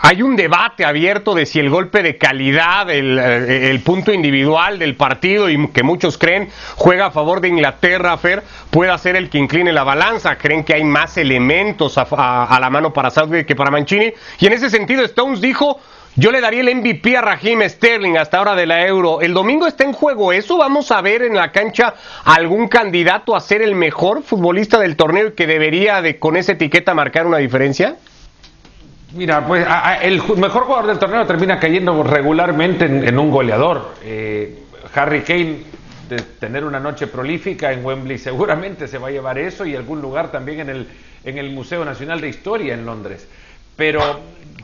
Hay 0.00 0.22
un 0.22 0.36
debate 0.36 0.86
abierto 0.86 1.34
de 1.34 1.44
si 1.44 1.60
el 1.60 1.68
golpe 1.68 2.02
de 2.02 2.16
calidad, 2.16 2.88
eh, 2.88 3.70
el, 3.70 3.80
punto 3.80 4.10
individual 4.10 4.78
del 4.78 4.96
partido 4.96 5.50
y 5.50 5.68
que 5.68 5.82
muchos 5.82 6.16
creen 6.16 6.48
juega 6.76 7.06
a 7.06 7.10
favor 7.10 7.42
de 7.42 7.48
Inglaterra, 7.48 8.16
Fer, 8.16 8.42
pueda 8.70 8.96
ser 8.96 9.16
el 9.16 9.28
que 9.28 9.36
incline 9.36 9.72
la 9.74 9.84
balanza. 9.84 10.38
Creen 10.38 10.64
que 10.64 10.72
hay 10.72 10.84
más 10.84 11.18
elementos 11.18 11.98
a, 11.98 12.58
la 12.58 12.70
mano 12.70 12.94
para 12.94 13.10
Southgate 13.10 13.44
que 13.44 13.54
para 13.54 13.70
Mancini. 13.70 14.14
Y 14.38 14.46
en 14.46 14.54
ese 14.54 14.70
sentido, 14.70 15.04
Stones 15.04 15.42
dijo: 15.42 15.78
Yo 16.14 16.32
le 16.32 16.40
daría 16.40 16.62
el 16.62 16.74
MVP 16.74 17.14
a 17.14 17.20
Raheem 17.20 17.68
Sterling 17.68 18.16
hasta 18.16 18.38
ahora 18.38 18.54
de 18.54 18.64
la 18.64 18.86
Euro. 18.86 19.20
¿El 19.20 19.34
domingo 19.34 19.66
está 19.66 19.84
en 19.84 19.92
juego 19.92 20.32
eso? 20.32 20.56
¿Vamos 20.56 20.90
a 20.90 21.02
ver 21.02 21.20
en 21.20 21.36
la 21.36 21.52
cancha 21.52 21.92
algún 22.24 22.68
candidato 22.68 23.36
a 23.36 23.40
ser 23.40 23.60
el 23.60 23.74
mejor 23.74 24.22
futbolista 24.22 24.78
del 24.78 24.96
torneo 24.96 25.28
y 25.28 25.32
que 25.32 25.46
debería 25.46 26.00
de 26.00 26.18
con 26.18 26.38
esa 26.38 26.52
etiqueta 26.52 26.94
marcar 26.94 27.26
una 27.26 27.36
diferencia? 27.36 27.96
Mira, 29.14 29.46
pues 29.46 29.66
el 30.02 30.20
mejor 30.36 30.64
jugador 30.64 30.86
del 30.88 30.98
torneo 30.98 31.24
termina 31.26 31.58
cayendo 31.58 32.02
regularmente 32.02 32.84
en, 32.84 33.18
un 33.18 33.30
goleador. 33.30 33.94
Eh, 34.02 34.64
Harry 34.94 35.22
Kane 35.22 35.58
de 36.08 36.16
tener 36.18 36.64
una 36.64 36.78
noche 36.80 37.06
prolífica 37.06 37.72
en 37.72 37.84
Wembley, 37.84 38.18
seguramente 38.18 38.88
se 38.88 38.98
va 38.98 39.08
a 39.08 39.10
llevar 39.10 39.38
eso 39.38 39.66
y 39.66 39.74
algún 39.74 40.00
lugar 40.00 40.30
también 40.30 40.60
en 40.60 40.68
el, 40.70 40.88
en 41.24 41.38
el 41.38 41.50
Museo 41.50 41.84
Nacional 41.84 42.20
de 42.20 42.28
Historia 42.28 42.74
en 42.74 42.86
Londres. 42.86 43.26
Pero 43.76 44.00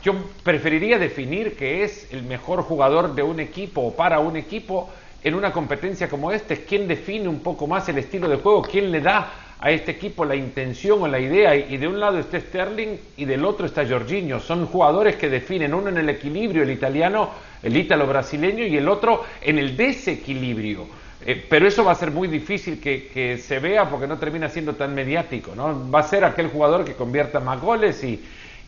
yo 0.01 0.15
preferiría 0.43 0.97
definir 0.97 1.55
que 1.55 1.83
es 1.83 2.07
el 2.11 2.23
mejor 2.23 2.63
jugador 2.63 3.13
de 3.15 3.23
un 3.23 3.39
equipo 3.39 3.81
o 3.81 3.95
para 3.95 4.19
un 4.19 4.35
equipo 4.35 4.89
en 5.23 5.35
una 5.35 5.53
competencia 5.53 6.09
como 6.09 6.31
esta, 6.31 6.53
es 6.53 6.61
quien 6.61 6.87
define 6.87 7.29
un 7.29 7.39
poco 7.39 7.65
más 7.67 7.87
el 7.87 7.97
estilo 7.97 8.27
de 8.27 8.37
juego, 8.37 8.61
quién 8.61 8.91
le 8.91 8.99
da 8.99 9.31
a 9.63 9.71
este 9.71 9.91
equipo 9.91 10.25
la 10.25 10.35
intención 10.35 11.01
o 11.01 11.07
la 11.07 11.21
idea. 11.21 11.55
Y 11.55 11.77
de 11.77 11.87
un 11.87 11.97
lado 11.97 12.19
está 12.19 12.37
Sterling 12.37 12.97
y 13.15 13.23
del 13.23 13.45
otro 13.45 13.65
está 13.65 13.87
Jorginho. 13.87 14.41
Son 14.41 14.65
jugadores 14.65 15.15
que 15.15 15.29
definen 15.29 15.73
uno 15.73 15.87
en 15.87 15.97
el 15.97 16.09
equilibrio, 16.09 16.63
el 16.63 16.69
italiano, 16.69 17.29
el 17.63 17.77
ítalo 17.77 18.05
brasileño, 18.05 18.65
y 18.65 18.75
el 18.75 18.89
otro 18.89 19.23
en 19.41 19.59
el 19.59 19.77
desequilibrio. 19.77 20.85
Eh, 21.25 21.45
pero 21.49 21.65
eso 21.65 21.85
va 21.85 21.93
a 21.93 21.95
ser 21.95 22.11
muy 22.11 22.27
difícil 22.27 22.81
que, 22.81 23.07
que, 23.07 23.37
se 23.37 23.59
vea 23.59 23.89
porque 23.89 24.05
no 24.05 24.17
termina 24.17 24.49
siendo 24.49 24.75
tan 24.75 24.93
mediático. 24.93 25.55
¿no? 25.55 25.89
Va 25.89 26.01
a 26.01 26.03
ser 26.03 26.25
aquel 26.25 26.49
jugador 26.49 26.83
que 26.83 26.95
convierta 26.95 27.39
más 27.39 27.61
goles 27.61 28.03
y, 28.03 28.21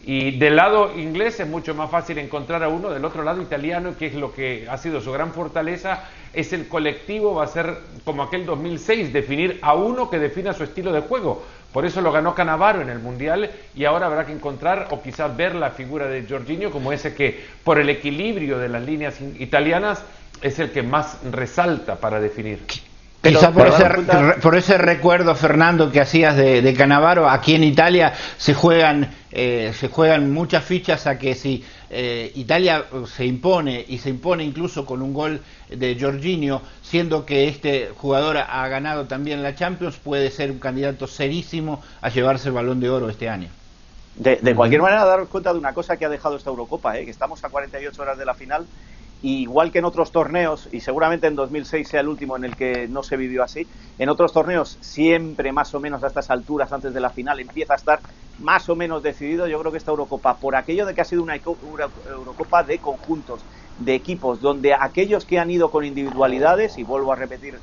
y 0.08 0.38
del 0.38 0.56
lado 0.56 0.96
inglés 0.96 1.40
es 1.40 1.48
mucho 1.48 1.74
más 1.74 1.90
fácil 1.90 2.20
encontrar 2.20 2.62
a 2.64 2.68
uno, 2.68 2.92
del 2.92 3.04
otro 3.04 3.24
lado 3.24 3.42
italiano, 3.42 3.96
que 3.98 4.06
es 4.06 4.14
lo 4.14 4.32
que 4.32 4.68
ha 4.70 4.78
sido 4.78 5.02
su 5.02 5.12
gran 5.12 5.34
fortaleza, 5.34 6.04
es 6.32 6.54
el 6.54 6.68
colectivo, 6.68 7.34
va 7.34 7.46
a 7.46 7.48
ser 7.48 7.76
como 8.04 8.22
aquel 8.22 8.46
2006, 8.46 9.12
definir 9.12 9.58
a 9.64 9.74
uno 9.74 10.08
que 10.10 10.20
defina 10.20 10.54
su 10.54 10.64
estilo 10.64 10.92
de 10.92 11.02
juego. 11.02 11.44
Por 11.74 11.86
eso 11.86 12.02
lo 12.02 12.12
ganó 12.12 12.36
Canavaro 12.36 12.82
en 12.82 12.90
el 12.90 13.00
Mundial 13.00 13.50
y 13.74 13.86
ahora 13.86 14.06
habrá 14.06 14.28
que 14.28 14.32
encontrar 14.32 14.90
o 14.92 15.02
quizás 15.02 15.36
ver 15.36 15.56
la 15.56 15.72
figura 15.72 16.06
de 16.06 16.24
Jorginho 16.30 16.70
como 16.70 16.94
ese 16.94 17.16
que 17.16 17.44
por 17.64 17.80
el 17.80 17.90
equilibrio 17.90 18.60
de 18.60 18.70
las 18.70 18.84
líneas 18.84 19.20
italianas 19.40 20.04
es 20.42 20.60
el 20.60 20.72
que 20.72 20.84
más 20.84 21.18
resalta 21.32 21.96
para 21.96 22.20
definir. 22.20 22.60
Quizá 23.30 23.52
por 23.52 23.68
ese, 23.68 23.86
por 24.42 24.56
ese, 24.56 24.78
recuerdo, 24.78 25.34
Fernando, 25.34 25.92
que 25.92 26.00
hacías 26.00 26.36
de, 26.36 26.62
de 26.62 26.74
Canavaro, 26.76 27.28
aquí 27.28 27.56
en 27.56 27.64
Italia 27.64 28.14
se 28.38 28.54
juegan, 28.54 29.10
eh, 29.38 29.74
se 29.74 29.90
juegan 29.90 30.32
muchas 30.32 30.64
fichas 30.64 31.08
a 31.08 31.20
que 31.20 31.36
si 31.36 31.62
eh, 31.90 32.32
Italia 32.36 32.86
se 33.06 33.26
impone, 33.26 33.84
y 33.86 33.98
se 33.98 34.10
impone 34.10 34.46
incluso 34.46 34.86
con 34.86 35.02
un 35.02 35.14
gol 35.14 35.42
de 35.70 35.98
Jorginho, 36.00 36.62
siendo 36.82 37.26
que 37.26 37.50
este 37.50 37.90
jugador 37.98 38.38
ha 38.38 38.68
ganado 38.70 39.08
también 39.08 39.44
la 39.44 39.54
Champions, 39.54 39.98
puede 39.98 40.32
ser 40.32 40.52
un 40.52 40.60
candidato 40.60 41.06
serísimo 41.06 41.84
a 42.02 42.08
llevarse 42.08 42.48
el 42.48 42.54
balón 42.54 42.80
de 42.80 42.90
oro 42.90 43.10
este 43.10 43.28
año. 43.28 43.50
De, 44.16 44.56
cualquier 44.56 44.82
manera, 44.82 45.04
daros 45.04 45.28
cuenta 45.28 45.52
de 45.52 45.60
una 45.60 45.74
cosa 45.74 45.98
que 45.98 46.06
ha 46.06 46.10
dejado 46.10 46.38
esta 46.38 46.50
Eurocopa, 46.50 46.98
¿eh? 46.98 47.04
que 47.04 47.12
estamos 47.12 47.44
a 47.44 47.50
48 47.50 48.02
horas 48.02 48.18
de 48.18 48.24
la 48.24 48.34
final 48.34 48.66
igual 49.22 49.72
que 49.72 49.80
en 49.80 49.86
otros 49.86 50.12
torneos, 50.12 50.70
y 50.72 50.82
seguramente 50.82 51.28
en 51.28 51.36
2006 51.36 51.90
sea 51.90 52.02
el 52.02 52.08
último 52.08 52.36
en 52.38 52.44
el 52.44 52.56
que 52.56 52.88
no 52.90 53.04
se 53.04 53.18
vivió 53.18 53.44
así, 53.44 53.68
en 53.98 54.10
otros 54.10 54.34
torneos 54.34 54.78
siempre 54.82 55.52
más 55.52 55.74
o 55.74 55.80
menos 55.80 56.04
a 56.04 56.08
estas 56.08 56.30
alturas, 56.30 56.72
antes 56.72 56.94
de 56.94 57.00
la 57.02 57.12
final, 57.12 57.40
empieza 57.40 57.74
a 57.74 57.78
estar 57.78 58.04
más 58.38 58.70
o 58.70 58.76
menos 58.76 59.02
decidido. 59.02 59.48
Yo 59.48 59.60
creo 59.60 59.72
que 59.72 59.78
esta 59.78 59.92
Eurocopa, 59.92 60.40
por 60.40 60.56
aquello 60.56 60.86
de 60.86 60.94
que 60.94 61.02
ha 61.02 61.06
sido 61.06 61.24
una 61.24 61.36
Eurocopa 61.36 62.64
de 62.64 62.80
conjuntos, 62.82 63.48
de 63.78 63.96
equipos, 63.96 64.42
donde 64.42 64.74
aquellos 64.74 65.26
que 65.26 65.40
han 65.40 65.50
ido 65.52 65.72
con 65.72 65.86
individualidades, 65.86 66.78
y 66.78 66.84
vuelvo 66.84 67.12
a 67.12 67.16
repetir 67.16 67.62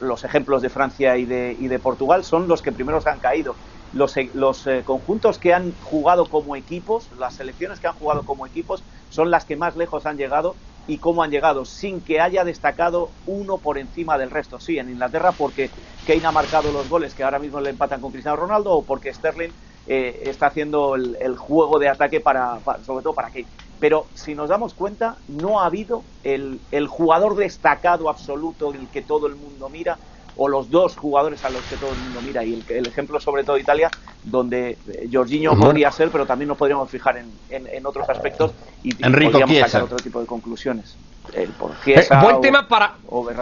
los 0.00 0.24
ejemplos 0.24 0.62
de 0.62 0.70
Francia 0.70 1.18
y 1.18 1.26
de, 1.26 1.54
y 1.58 1.68
de 1.68 1.78
Portugal, 1.78 2.24
son 2.24 2.48
los 2.48 2.62
que 2.62 2.72
primero 2.72 3.00
se 3.00 3.10
han 3.10 3.20
caído. 3.20 3.58
Los, 3.90 4.14
los 4.32 4.66
eh, 4.66 4.84
conjuntos 4.84 5.38
que 5.38 5.52
han 5.52 5.76
jugado 5.80 6.28
como 6.30 6.56
equipos, 6.56 7.10
las 7.12 7.34
selecciones 7.34 7.80
que 7.80 7.86
han 7.88 7.94
jugado 7.94 8.24
como 8.24 8.46
equipos, 8.46 8.84
son 9.08 9.30
las 9.30 9.44
que 9.44 9.56
más 9.56 9.76
lejos 9.76 10.06
han 10.06 10.16
llegado 10.16 10.60
y 10.90 10.98
cómo 10.98 11.22
han 11.22 11.30
llegado, 11.30 11.64
sin 11.64 12.00
que 12.00 12.20
haya 12.20 12.42
destacado 12.42 13.10
uno 13.24 13.58
por 13.58 13.78
encima 13.78 14.18
del 14.18 14.28
resto. 14.28 14.58
Sí, 14.58 14.76
en 14.76 14.90
Inglaterra 14.90 15.30
porque 15.30 15.70
Kane 16.04 16.26
ha 16.26 16.32
marcado 16.32 16.72
los 16.72 16.88
goles 16.88 17.14
que 17.14 17.22
ahora 17.22 17.38
mismo 17.38 17.60
le 17.60 17.70
empatan 17.70 18.00
con 18.00 18.10
Cristiano 18.10 18.36
Ronaldo 18.36 18.72
o 18.72 18.82
porque 18.82 19.14
Sterling 19.14 19.52
eh, 19.86 20.22
está 20.24 20.48
haciendo 20.48 20.96
el, 20.96 21.36
juego 21.36 21.78
de 21.78 21.88
ataque 21.88 22.20
para, 22.20 22.58
sobre 22.82 23.04
todo 23.04 23.14
para 23.14 23.30
Kane. 23.30 23.46
Pero 23.78 24.06
si 24.14 24.34
nos 24.34 24.48
damos 24.48 24.74
cuenta, 24.74 25.16
no 25.28 25.60
ha 25.60 25.66
habido 25.66 26.02
el, 26.24 26.58
el 26.72 26.88
jugador 26.88 27.36
destacado 27.36 28.10
absoluto, 28.10 28.72
el 28.74 28.88
que 28.88 29.02
todo 29.02 29.28
el 29.28 29.36
mundo 29.36 29.68
mira, 29.68 29.96
o 30.42 30.48
los 30.48 30.70
dos 30.70 30.96
jugadores 30.96 31.44
a 31.44 31.50
los 31.50 31.62
que 31.64 31.76
todo 31.76 31.90
el 31.90 31.98
mundo 31.98 32.22
mira. 32.22 32.42
Y 32.42 32.64
el, 32.70 32.86
ejemplo, 32.86 33.20
sobre 33.20 33.44
todo 33.44 33.58
Italia, 33.58 33.90
donde 34.24 34.78
eh, 34.88 35.06
Jorginho 35.12 35.54
podría 35.54 35.92
ser, 35.92 36.08
pero 36.08 36.24
también 36.24 36.48
nos 36.48 36.56
podríamos 36.56 36.88
fijar 36.88 37.18
en, 37.18 37.30
en, 37.50 37.84
otros 37.84 38.08
aspectos 38.08 38.52
y, 38.82 38.94
podríamos 38.94 39.58
sacar 39.58 39.82
otro 39.82 39.98
tipo 39.98 40.18
de 40.18 40.24
conclusiones. 40.24 40.96
Eh, 41.34 42.08
buen 42.22 42.40
tema 42.40 42.68
para, 42.68 42.94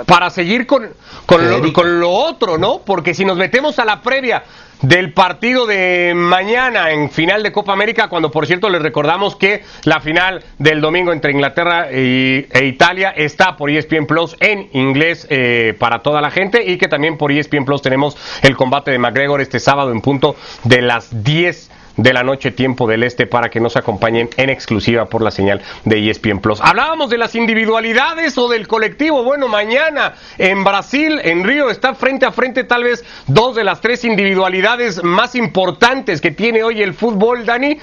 para 0.07 0.31
seguir 0.31 0.67
con, 0.67 0.89
con 1.27 1.49
lo, 1.49 1.73
con 1.73 2.01
lo 2.01 2.11
otro, 2.11 2.59
¿no? 2.59 2.81
Porque 2.85 3.15
si 3.15 3.25
nos 3.25 3.37
metemos 3.37 3.79
a 3.79 3.85
la 3.85 4.01
previa 4.03 4.43
del 4.83 5.13
partido 5.13 5.67
de 5.67 6.13
mañana 6.15 6.93
en 6.93 7.11
final 7.11 7.43
de 7.43 7.53
Copa 7.53 7.73
América, 7.73 8.09
cuando 8.09 8.31
por 8.31 8.47
cierto 8.47 8.69
les 8.69 8.81
recordamos 8.81 9.37
que 9.37 9.65
la 9.85 10.01
final 10.01 10.45
del 10.59 10.81
domingo 10.81 11.13
entre 11.13 11.33
Inglaterra 11.33 11.89
e, 11.91 12.47
Italia 12.65 13.11
está 13.11 13.57
por 13.57 13.71
ESPN 13.71 14.07
Plus 14.07 14.37
en 14.41 14.69
inglés 14.73 15.27
eh, 15.31 15.75
para 15.79 16.01
toda 16.01 16.21
la 16.21 16.31
gente 16.31 16.65
y 16.65 16.79
que 16.79 16.89
también 16.89 17.19
por 17.19 17.33
ESPN 17.33 17.65
Plus 17.65 17.83
tenemos 17.83 18.17
el 18.43 18.57
combate 18.57 18.91
de 18.91 18.99
McGregor 18.99 19.41
este 19.41 19.59
sábado 19.59 19.91
en 19.91 20.01
punto 20.01 20.37
de 20.65 20.83
las 20.83 21.25
10 21.25 21.71
de 21.99 22.13
la 22.13 22.23
noche, 22.23 22.53
tiempo 22.53 22.87
del 22.87 23.03
este, 23.03 23.27
para 23.27 23.51
que 23.51 23.61
nos 23.61 23.77
acompañen 23.77 24.31
en 24.37 24.49
exclusiva 24.49 25.05
por 25.07 25.21
la 25.21 25.31
señal 25.31 25.61
de 25.85 26.09
ESPN 26.09 26.39
Plus. 26.39 26.61
Hablábamos 26.63 27.11
de 27.11 27.19
las 27.19 27.35
individualidades 27.35 28.39
o 28.39 28.49
del 28.49 28.67
colectivo. 28.67 29.23
Bueno, 29.25 29.49
mañana 29.49 30.15
en 30.39 30.65
Brasil, 30.65 31.21
en 31.23 31.45
Río, 31.45 31.69
está 31.69 31.95
frente 31.95 32.25
a 32.25 32.33
frente 32.33 32.65
tal 32.65 32.85
vez 32.85 33.05
dos 33.27 33.57
de 33.57 33.65
las 33.65 33.81
tres 33.81 34.05
individualidades 34.05 35.03
más 35.03 35.35
importantes 35.35 36.21
que 36.21 36.31
tiene 36.31 36.63
hoy 36.63 36.83
el 36.83 36.95
fútbol, 36.95 37.45
Dani, 37.45 37.79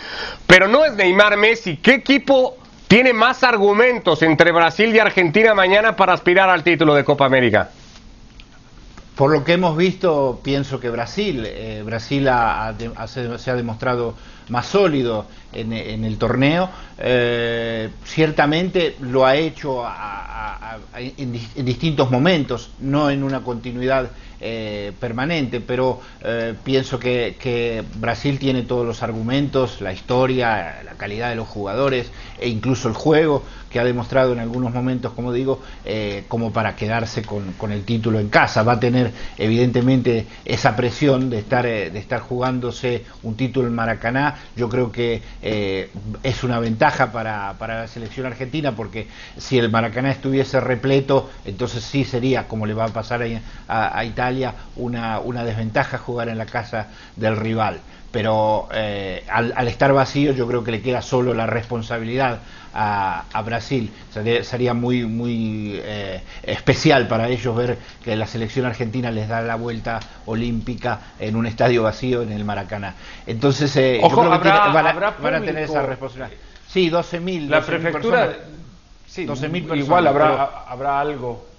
pero 0.47 0.67
no 0.67 0.85
es 0.85 0.93
Neymar 0.93 1.37
Messi. 1.37 1.77
¿Qué 1.77 1.95
equipo 1.95 2.57
tiene 2.87 3.11
más 3.11 3.43
argumentos 3.43 4.21
entre 4.21 4.53
Brasil 4.53 4.95
y 4.95 4.99
Argentina 4.99 5.53
mañana 5.53 5.95
para 5.95 6.13
aspirar 6.13 6.49
al 6.49 6.63
título 6.63 6.95
de 6.95 7.03
Copa 7.03 7.25
América? 7.25 7.69
Por 9.15 9.31
lo 9.31 9.45
que 9.45 9.53
hemos 9.53 9.77
visto, 9.77 10.41
pienso 10.43 10.79
que 10.79 10.89
Brasil, 10.89 11.45
eh, 11.45 11.83
Brasil 11.85 12.25
se 12.25 13.51
ha 13.51 13.55
demostrado 13.55 14.13
más 14.49 14.67
sólido 14.67 15.25
en, 15.53 15.73
el 15.73 16.17
torneo. 16.17 16.69
Eh, 16.97 17.89
ciertamente 18.03 18.95
lo 19.01 19.25
ha 19.25 19.35
hecho 19.35 19.83
en, 20.95 21.65
distintos 21.65 22.11
momentos, 22.11 22.71
no 22.79 23.09
en 23.09 23.23
una 23.23 23.41
continuidad 23.41 24.09
eh, 24.39 24.91
permanente, 24.99 25.61
pero 25.61 26.01
pienso 26.63 26.99
que, 26.99 27.83
Brasil 27.95 28.39
tiene 28.39 28.63
todos 28.63 28.85
los 28.85 29.01
argumentos, 29.03 29.81
la 29.81 29.93
historia, 29.93 30.81
la 30.83 30.93
calidad 30.93 31.29
de 31.29 31.35
los 31.35 31.47
jugadores 31.47 32.11
e 32.39 32.49
incluso 32.49 32.87
el 32.87 32.93
juego 32.93 33.43
que 33.75 33.81
ha 33.81 33.83
demostrado 33.83 34.31
en 34.31 34.39
algunos 34.39 34.73
momentos, 34.73 35.11
como 35.11 35.33
digo, 35.33 35.59
eh, 35.83 36.23
como 36.29 36.53
para 36.53 36.77
quedarse 36.77 37.23
con, 37.23 37.73
el 37.73 37.83
título 37.83 38.21
en 38.21 38.29
casa. 38.29 38.63
Va 38.63 38.73
a 38.73 38.79
tener 38.79 39.11
evidentemente 39.37 40.27
esa 40.45 40.77
presión 40.77 41.29
de 41.29 41.39
estar, 41.39 41.65
eh, 41.65 41.91
de 41.91 41.99
estar 41.99 42.21
jugándose 42.21 43.03
un 43.23 43.35
título 43.35 43.67
en 43.67 43.75
Maracaná. 43.75 44.34
Yo 44.55 44.69
creo 44.69 44.91
que 44.91 45.21
eh, 45.41 45.89
es 46.23 46.43
una 46.43 46.59
ventaja 46.59 47.11
para, 47.11 47.55
la 47.59 47.87
selección 47.87 48.25
argentina 48.25 48.75
porque 48.75 49.07
si 49.37 49.57
el 49.57 49.69
Maracaná 49.69 50.11
estuviese 50.11 50.59
repleto, 50.59 51.29
entonces 51.45 51.83
sí 51.83 52.03
sería, 52.03 52.47
como 52.47 52.65
le 52.65 52.73
va 52.73 52.85
a 52.85 52.89
pasar 52.89 53.23
a, 53.67 53.97
a 53.97 54.05
Italia, 54.05 54.53
una, 54.75 55.19
una 55.19 55.43
desventaja 55.43 55.97
jugar 55.97 56.29
en 56.29 56.37
la 56.37 56.45
casa 56.45 56.87
del 57.15 57.37
rival 57.37 57.81
pero 58.15 58.69
eh, 58.71 59.25
al, 59.27 59.67
estar 59.67 59.91
vacío 59.91 60.31
yo 60.31 60.47
creo 60.47 60.63
que 60.63 60.71
le 60.71 60.81
queda 60.81 61.01
solo 61.01 61.33
la 61.33 61.47
responsabilidad 61.47 62.39
a, 62.73 63.41
Brasil. 63.45 63.91
Sería, 64.41 64.73
muy, 64.73 65.03
muy 65.03 65.81
eh, 65.83 66.21
especial 66.43 67.09
para 67.09 67.27
ellos 67.27 67.53
ver 67.53 67.77
que 68.05 68.15
la 68.15 68.25
selección 68.25 68.67
argentina 68.67 69.11
les 69.11 69.27
da 69.27 69.41
la 69.41 69.55
vuelta 69.55 69.99
olímpica 70.27 71.01
en 71.19 71.35
un 71.35 71.45
estadio 71.45 71.83
vacío 71.83 72.21
en 72.21 72.31
el 72.31 72.45
Maracaná. 72.45 72.95
Entonces 73.27 73.75
eh, 73.75 73.99
yo 74.01 74.07
creo 74.07 74.41
que 74.41 74.47
van, 74.47 75.35
a, 75.35 75.41
tener 75.41 75.63
esa 75.63 75.81
responsabilidad. 75.81 76.31
Sí, 76.69 76.89
12.000. 76.89 77.49
La 77.49 77.65
prefectura, 77.65 78.33
sí, 79.05 79.27
12.000 79.27 79.77
igual 79.77 80.07
habrá, 80.07 80.63
habrá 80.69 81.01
algo 81.01 81.54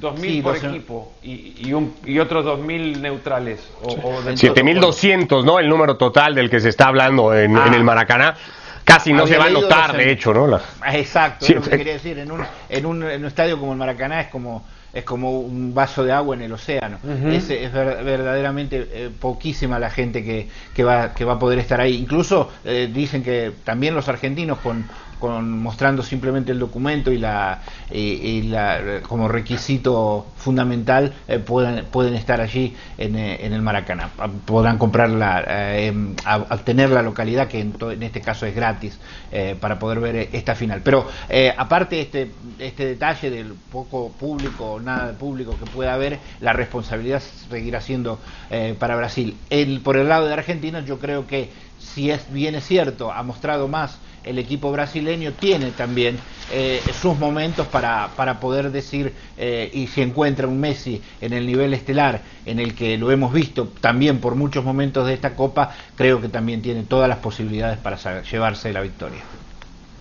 2.000 0.00 0.42
por 0.42 0.56
equipo 0.56 1.12
y, 1.22 1.54
y, 1.58 1.72
un, 1.72 1.94
y 2.04 2.18
otros 2.18 2.44
2.000 2.44 3.00
neutrales. 3.00 3.70
O, 3.82 4.20
7.200, 4.22 5.44
¿no? 5.44 5.58
El 5.58 5.68
número 5.68 5.96
total 5.96 6.34
del 6.34 6.48
que 6.50 6.60
se 6.60 6.68
está 6.68 6.88
hablando 6.88 7.34
en, 7.34 7.56
en 7.56 7.74
el 7.74 7.80
ah. 7.80 7.84
Maracaná. 7.84 8.36
Casi 8.84 9.12
no 9.12 9.26
se 9.26 9.38
va 9.38 9.44
a 9.44 9.50
notar, 9.50 9.96
de 9.96 10.10
hecho, 10.10 10.34
¿no? 10.34 10.58
Ah, 10.80 10.96
exacto, 10.96 11.44
es 11.44 11.54
lo 11.54 11.62
que 11.62 11.70
quería 11.70 11.92
decir. 11.92 12.18
En 12.18 12.32
un, 12.32 12.44
en, 12.68 12.86
un, 12.86 13.02
en 13.04 13.20
un 13.20 13.26
estadio 13.26 13.58
como 13.58 13.72
el 13.72 13.78
Maracaná 13.78 14.22
es 14.22 14.28
como 14.28 14.64
es 14.92 15.04
como 15.04 15.40
un 15.40 15.72
vaso 15.72 16.02
de 16.04 16.12
agua 16.12 16.34
en 16.34 16.42
el 16.42 16.52
océano. 16.52 16.98
es, 17.26 17.48
es, 17.50 17.72
verdaderamente 17.72 18.88
eh, 18.92 19.10
poquísima 19.20 19.78
la 19.78 19.90
gente 19.90 20.24
que, 20.24 20.48
que, 20.74 20.82
va, 20.82 21.14
que 21.14 21.24
va 21.24 21.34
a 21.34 21.38
poder 21.38 21.58
estar 21.58 21.80
ahí. 21.80 21.96
Incluso 21.96 22.50
eh, 22.64 22.90
dicen 22.92 23.22
que 23.22 23.52
también 23.64 23.94
los 23.94 24.08
argentinos 24.08 24.58
con, 24.58 24.84
con, 25.20 25.62
mostrando 25.62 26.02
simplemente 26.02 26.50
el 26.50 26.58
documento 26.58 27.12
y 27.12 27.18
la, 27.18 27.62
y, 27.90 28.42
la 28.42 29.00
como 29.06 29.28
requisito 29.28 30.26
fundamental 30.36 31.12
eh, 31.28 31.38
pueden, 31.38 32.14
estar 32.14 32.40
allí 32.40 32.74
en, 32.98 33.14
eh, 33.14 33.44
en 33.44 33.52
el 33.52 33.62
Maracaná. 33.62 34.10
Podrán 34.44 34.78
comprarla, 34.78 35.44
eh, 35.46 36.14
obtener 36.50 36.90
la 36.90 37.02
localidad, 37.02 37.46
que 37.46 37.60
en, 37.60 37.74
en, 37.80 38.02
este 38.02 38.20
caso 38.20 38.46
es 38.46 38.54
gratis, 38.54 38.98
para 39.60 39.78
poder 39.78 40.00
ver 40.00 40.28
esta 40.32 40.54
final. 40.54 40.80
Pero 40.82 41.06
aparte 41.56 42.00
este, 42.00 42.32
este 42.58 42.86
detalle 42.86 43.30
del 43.30 43.54
poco 43.70 44.10
público 44.10 44.80
nada 44.82 45.08
de 45.08 45.12
público 45.12 45.56
que 45.58 45.70
pueda 45.70 45.94
haber, 45.94 46.18
la 46.40 46.52
responsabilidad 46.52 47.22
seguirá 47.50 47.80
siendo 47.80 48.18
para 48.78 48.96
Brasil. 48.96 49.36
El, 49.50 49.80
por 49.80 49.96
el 49.96 50.08
lado 50.08 50.26
de 50.26 50.32
Argentina, 50.32 50.80
yo 50.80 50.98
creo 50.98 51.26
que 51.26 51.50
si 51.78 52.10
es 52.10 52.32
bien 52.32 52.54
es 52.54 52.66
cierto, 52.66 53.12
ha 53.12 53.22
mostrado 53.22 53.68
más 53.68 53.98
el 54.24 54.38
equipo 54.38 54.70
brasileño, 54.72 55.32
tiene 55.32 55.70
también 55.70 56.18
eh, 56.52 56.80
sus 57.00 57.18
momentos 57.18 57.66
para, 57.66 58.10
para 58.16 58.40
poder 58.40 58.70
decir, 58.70 59.12
eh, 59.38 59.70
y 59.72 59.86
si 59.86 60.02
encuentra 60.02 60.46
un 60.46 60.60
Messi 60.60 61.00
en 61.20 61.32
el 61.32 61.46
nivel 61.46 61.74
estelar, 61.74 62.22
en 62.44 62.58
el 62.58 62.74
que 62.74 62.98
lo 62.98 63.10
hemos 63.10 63.32
visto 63.32 63.68
también 63.80 64.18
por 64.18 64.34
muchos 64.34 64.64
momentos 64.64 65.06
de 65.06 65.14
esta 65.14 65.34
Copa, 65.34 65.74
creo 65.96 66.20
que 66.20 66.28
también 66.28 66.62
tiene 66.62 66.82
todas 66.82 67.08
las 67.08 67.18
posibilidades 67.18 67.78
para 67.78 68.22
llevarse 68.22 68.72
la 68.72 68.80
victoria. 68.80 69.20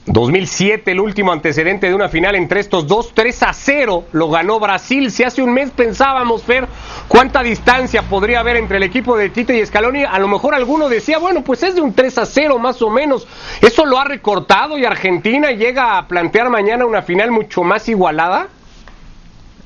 2007, 0.05 0.91
el 0.91 0.99
último 0.99 1.31
antecedente 1.31 1.87
de 1.87 1.93
una 1.93 2.09
final 2.09 2.33
entre 2.35 2.61
estos 2.61 2.87
dos, 2.87 3.13
3 3.13 3.43
a 3.43 3.53
0 3.53 4.05
lo 4.11 4.29
ganó 4.29 4.59
Brasil. 4.59 5.11
Si 5.11 5.23
hace 5.23 5.41
un 5.43 5.53
mes 5.53 5.69
pensábamos, 5.69 6.45
ver 6.47 6.67
cuánta 7.09 7.43
distancia 7.43 8.03
podría 8.03 8.39
haber 8.39 8.55
entre 8.55 8.77
el 8.77 8.83
equipo 8.83 9.17
de 9.17 9.29
Tite 9.29 9.57
y 9.57 9.65
Scaloni, 9.65 10.05
a 10.05 10.17
lo 10.19 10.29
mejor 10.29 10.55
alguno 10.55 10.87
decía, 10.87 11.17
bueno, 11.17 11.43
pues 11.43 11.63
es 11.63 11.75
de 11.75 11.81
un 11.81 11.93
3 11.93 12.19
a 12.19 12.25
0 12.25 12.57
más 12.59 12.81
o 12.81 12.89
menos. 12.89 13.27
Eso 13.59 13.85
lo 13.85 13.99
ha 13.99 14.05
recortado 14.05 14.77
y 14.77 14.85
Argentina 14.85 15.51
llega 15.51 15.97
a 15.97 16.07
plantear 16.07 16.49
mañana 16.49 16.85
una 16.85 17.01
final 17.01 17.31
mucho 17.31 17.63
más 17.63 17.89
igualada. 17.89 18.47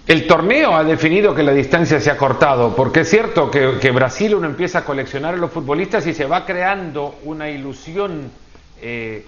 El 0.08 0.26
torneo 0.26 0.76
ha 0.76 0.84
definido 0.84 1.36
que 1.36 1.44
la 1.44 1.54
distancia 1.54 2.00
se 2.00 2.10
ha 2.10 2.18
cortado, 2.18 2.76
porque 2.76 3.02
es 3.02 3.10
cierto 3.10 3.52
que, 3.52 3.92
Brasil 3.92 4.36
uno 4.36 4.48
empieza 4.48 4.80
a 4.80 4.86
coleccionar 4.86 5.36
a 5.36 5.38
los 5.38 5.52
futbolistas 5.52 6.08
y 6.08 6.14
se 6.14 6.26
va 6.26 6.46
creando 6.46 7.20
una 7.24 7.50
ilusión. 7.50 8.32
Eh, 8.82 9.28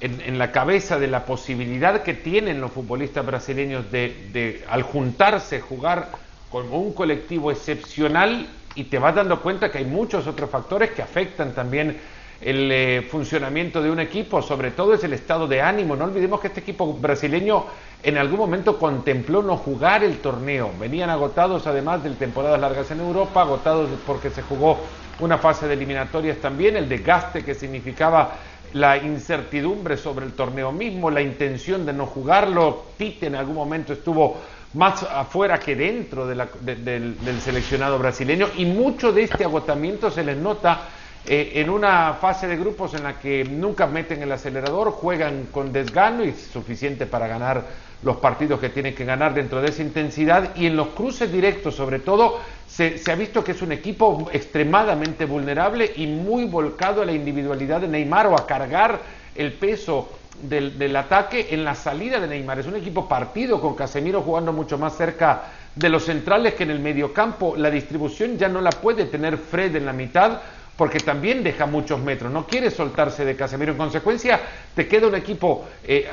en, 0.00 0.36
la 0.36 0.50
cabeza 0.50 0.98
de 0.98 1.06
la 1.06 1.24
posibilidad 1.24 2.02
que 2.02 2.14
tienen 2.14 2.60
los 2.60 2.72
futbolistas 2.72 3.24
brasileños 3.24 3.90
de, 3.92 4.64
al 4.68 4.82
juntarse, 4.82 5.60
jugar 5.60 6.08
como 6.52 6.78
un 6.78 6.92
colectivo 6.92 7.50
excepcional 7.50 8.46
y 8.74 8.84
te 8.84 8.98
vas 8.98 9.14
dando 9.14 9.40
cuenta 9.40 9.72
que 9.72 9.78
hay 9.78 9.86
muchos 9.86 10.26
otros 10.26 10.50
factores 10.50 10.90
que 10.90 11.00
afectan 11.00 11.54
también 11.54 11.98
el 12.42 12.70
eh, 12.70 13.06
funcionamiento 13.10 13.82
de 13.82 13.90
un 13.90 14.00
equipo, 14.00 14.42
sobre 14.42 14.72
todo 14.72 14.92
es 14.92 15.02
el 15.04 15.14
estado 15.14 15.46
de 15.46 15.62
ánimo. 15.62 15.96
No 15.96 16.04
olvidemos 16.04 16.40
que 16.40 16.48
este 16.48 16.60
equipo 16.60 16.92
brasileño 16.92 17.64
en 18.02 18.18
algún 18.18 18.38
momento 18.38 18.78
contempló 18.78 19.42
no 19.42 19.56
jugar 19.56 20.04
el 20.04 20.18
torneo. 20.18 20.70
Venían 20.78 21.08
agotados 21.08 21.66
además 21.66 22.02
de 22.04 22.10
temporadas 22.10 22.60
largas 22.60 22.90
en 22.90 23.00
Europa, 23.00 23.42
agotados 23.42 23.88
porque 24.06 24.28
se 24.28 24.42
jugó 24.42 24.78
una 25.20 25.38
fase 25.38 25.66
de 25.68 25.74
eliminatorias 25.74 26.38
también, 26.38 26.76
el 26.76 26.88
desgaste 26.88 27.44
que 27.44 27.54
significaba 27.54 28.32
la 28.74 28.96
incertidumbre 28.96 29.96
sobre 29.96 30.26
el 30.26 30.32
torneo 30.32 30.72
mismo, 30.72 31.10
la 31.10 31.22
intención 31.22 31.86
de 31.86 31.92
no 31.92 32.06
jugarlo. 32.06 32.86
Tite 32.98 33.26
en 33.26 33.36
algún 33.36 33.54
momento 33.54 33.92
estuvo 33.92 34.38
más 34.74 35.02
afuera 35.02 35.58
que 35.58 35.76
dentro 35.76 36.26
del, 36.26 37.40
seleccionado 37.40 37.98
brasileño 37.98 38.48
y 38.56 38.64
mucho 38.64 39.12
de 39.12 39.24
este 39.24 39.44
agotamiento 39.44 40.10
se 40.10 40.24
les 40.24 40.36
nota 40.36 40.88
eh, 41.26 41.52
en 41.56 41.70
una 41.70 42.14
fase 42.14 42.48
de 42.48 42.56
grupos 42.56 42.94
en 42.94 43.04
la 43.04 43.18
que 43.18 43.44
nunca 43.44 43.86
meten 43.86 44.22
el 44.22 44.32
acelerador, 44.32 44.90
juegan 44.90 45.46
con 45.52 45.72
desgano 45.72 46.24
y 46.24 46.32
suficiente 46.32 47.06
para 47.06 47.28
ganar 47.28 47.64
los 48.02 48.16
partidos 48.16 48.58
que 48.58 48.70
tienen 48.70 48.94
que 48.94 49.04
ganar 49.04 49.32
dentro 49.32 49.60
de 49.60 49.68
esa 49.68 49.82
intensidad 49.82 50.56
y 50.56 50.66
en 50.66 50.76
los 50.76 50.88
cruces 50.88 51.30
directos 51.30 51.76
sobre 51.76 52.00
todo 52.00 52.40
se, 52.66 53.00
ha 53.10 53.14
visto 53.14 53.44
que 53.44 53.52
es 53.52 53.62
un 53.62 53.72
equipo 53.72 54.28
extremadamente 54.32 55.24
vulnerable 55.24 55.92
y 55.94 56.06
muy 56.06 56.46
volcado 56.46 57.02
a 57.02 57.04
la 57.04 57.12
individualidad 57.12 57.82
de 57.82 57.88
Neymar 57.88 58.26
o 58.26 58.34
a 58.34 58.46
cargar 58.46 59.00
el 59.34 59.52
peso 59.52 60.08
del, 60.42 60.78
del, 60.78 60.96
ataque 60.96 61.48
en 61.50 61.64
la 61.64 61.74
salida 61.74 62.18
de 62.20 62.26
Neymar. 62.26 62.58
Es 62.58 62.66
un 62.66 62.76
equipo 62.76 63.08
partido 63.08 63.60
con 63.60 63.74
Casemiro 63.74 64.22
jugando 64.22 64.52
mucho 64.52 64.78
más 64.78 64.96
cerca 64.96 65.42
de 65.74 65.88
los 65.88 66.04
centrales 66.04 66.54
que 66.54 66.62
en 66.62 66.70
el 66.70 66.80
mediocampo. 66.80 67.54
La 67.56 67.70
distribución 67.70 68.38
ya 68.38 68.48
no 68.48 68.60
la 68.60 68.70
puede 68.70 69.06
tener 69.06 69.36
Fred 69.38 69.76
en 69.76 69.86
la 69.86 69.92
mitad 69.92 70.40
porque 70.76 71.00
también 71.00 71.44
deja 71.44 71.66
muchos 71.66 72.00
metros, 72.00 72.32
no 72.32 72.46
quiere 72.46 72.70
soltarse 72.70 73.24
de 73.24 73.36
Casemiro. 73.36 73.72
En 73.72 73.78
consecuencia, 73.78 74.40
te 74.74 74.88
queda 74.88 75.06
un 75.06 75.14
equipo 75.14 75.66
eh, 75.84 76.08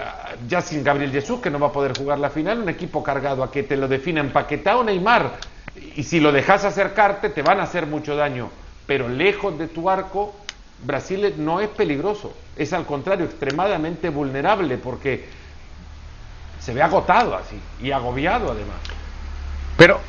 ya 0.47 0.61
sin 0.61 0.83
Gabriel 0.83 1.11
Jesús, 1.11 1.39
que 1.39 1.49
no 1.49 1.59
va 1.59 1.67
a 1.67 1.71
poder 1.71 1.97
jugar 1.97 2.19
la 2.19 2.29
final, 2.29 2.59
un 2.59 2.69
equipo 2.69 3.01
cargado 3.01 3.43
a 3.43 3.51
que 3.51 3.63
te 3.63 3.77
lo 3.77 3.87
defina 3.87 4.19
empaquetado 4.19 4.83
Neymar. 4.83 5.31
Y 5.95 6.03
si 6.03 6.19
lo 6.19 6.31
dejas 6.31 6.65
acercarte, 6.65 7.29
te 7.29 7.41
van 7.41 7.59
a 7.59 7.63
hacer 7.63 7.85
mucho 7.85 8.15
daño. 8.15 8.49
Pero 8.85 9.07
lejos 9.07 9.57
de 9.57 9.67
tu 9.67 9.89
arco, 9.89 10.35
Brasil 10.83 11.33
no 11.37 11.59
es 11.59 11.69
peligroso, 11.69 12.33
es 12.55 12.73
al 12.73 12.85
contrario, 12.85 13.25
extremadamente 13.25 14.09
vulnerable, 14.09 14.77
porque 14.77 15.25
se 16.59 16.73
ve 16.73 16.81
agotado 16.81 17.35
así 17.35 17.59
y 17.81 17.91
agobiado 17.91 18.51
además. 18.51 18.77
Pero 19.77 19.99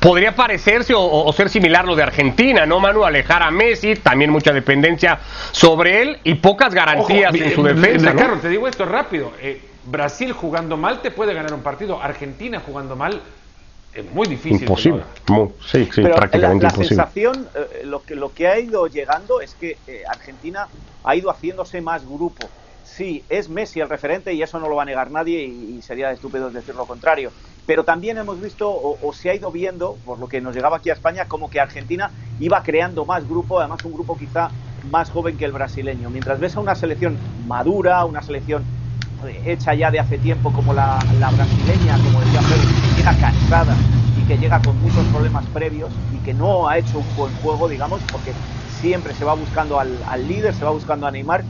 podría 0.00 0.34
parecerse 0.34 0.94
o, 0.96 1.32
ser 1.32 1.48
similar 1.48 1.84
lo 1.84 1.94
de 1.94 2.02
Argentina, 2.02 2.66
¿no, 2.66 2.80
Manu? 2.80 3.04
Alejar 3.04 3.42
a 3.42 3.50
Messi, 3.50 3.96
también 3.96 4.30
mucha 4.30 4.52
dependencia 4.52 5.18
sobre 5.52 6.02
él 6.02 6.18
y 6.24 6.34
pocas 6.34 6.74
garantías 6.74 7.34
en 7.34 7.54
su 7.54 7.62
defensa. 7.62 8.12
Claro, 8.12 8.38
te 8.38 8.48
digo 8.48 8.68
esto 8.68 8.84
rápido. 8.84 9.32
Eh, 9.40 9.60
Brasil 9.84 10.32
jugando 10.32 10.76
mal 10.76 11.00
te 11.00 11.10
puede 11.10 11.34
ganar 11.34 11.52
un 11.52 11.62
partido. 11.62 12.00
Argentina 12.02 12.60
jugando 12.64 12.96
mal 12.96 13.20
es 13.94 14.12
muy 14.12 14.28
difícil. 14.28 14.62
Imposible. 14.62 15.02
sí, 15.66 15.88
sí, 15.92 16.02
prácticamente 16.02 16.66
la, 16.66 16.72
la 16.72 16.84
sensación, 16.84 17.48
eh, 17.54 17.82
lo, 17.84 18.02
que, 18.02 18.14
lo 18.14 18.32
que 18.32 18.48
ha 18.48 18.58
ido 18.58 18.86
llegando 18.86 19.40
es 19.40 19.54
que 19.54 19.78
eh, 19.86 20.02
Argentina 20.08 20.68
ha 21.02 21.16
ido 21.16 21.30
haciéndose 21.30 21.80
más 21.80 22.04
grupo 22.06 22.48
sí, 22.90 23.24
es 23.28 23.48
Messi 23.48 23.80
el 23.80 23.88
referente 23.88 24.34
y 24.34 24.42
eso 24.42 24.58
no 24.58 24.68
lo 24.68 24.76
va 24.76 24.82
a 24.82 24.86
negar 24.86 25.10
nadie 25.10 25.44
y, 25.44 25.80
sería 25.82 26.10
estúpido 26.10 26.50
decir 26.50 26.74
lo 26.74 26.86
contrario. 26.86 27.32
Pero 27.66 27.84
también 27.84 28.18
hemos 28.18 28.40
visto 28.40 28.68
o, 28.70 29.12
se 29.12 29.30
ha 29.30 29.34
ido 29.34 29.50
viendo, 29.50 29.96
por 30.04 30.18
lo 30.18 30.28
que 30.28 30.40
nos 30.40 30.54
llegaba 30.54 30.78
aquí 30.78 30.90
a 30.90 30.94
España, 30.94 31.26
como 31.26 31.48
que 31.48 31.60
Argentina 31.60 32.10
iba 32.40 32.62
creando 32.62 33.04
más 33.04 33.26
grupo, 33.28 33.60
además 33.60 33.84
un 33.84 33.92
grupo 33.92 34.18
quizá 34.18 34.50
más 34.90 35.10
joven 35.10 35.36
que 35.36 35.44
el 35.44 35.52
brasileño. 35.52 36.10
Mientras 36.10 36.40
ves 36.40 36.56
a 36.56 36.60
una 36.60 36.74
selección 36.74 37.16
madura, 37.46 38.04
una 38.04 38.22
selección 38.22 38.64
hecha 39.44 39.74
ya 39.74 39.90
de 39.90 40.00
hace 40.00 40.18
tiempo 40.18 40.52
como 40.52 40.72
la, 40.72 40.98
brasileña, 41.18 41.98
como 42.04 42.20
decía 42.20 42.40
Pedro, 42.40 42.68
que 42.68 42.96
llega 42.96 43.18
cansada 43.18 43.76
y 44.20 44.26
que 44.26 44.38
llega 44.38 44.60
con 44.62 44.80
muchos 44.80 45.04
problemas 45.06 45.46
previos 45.46 45.90
y 46.12 46.18
que 46.24 46.34
no 46.34 46.68
ha 46.68 46.78
hecho 46.78 46.98
un 46.98 47.16
buen 47.16 47.34
juego, 47.36 47.68
digamos, 47.68 48.00
porque 48.12 48.32
siempre 48.80 49.14
se 49.14 49.24
va 49.24 49.34
buscando 49.34 49.78
al, 49.78 49.98
al 50.08 50.26
líder, 50.26 50.54
se 50.54 50.64
va 50.64 50.70
buscando 50.70 51.06
a 51.06 51.10
Neymar 51.10 51.44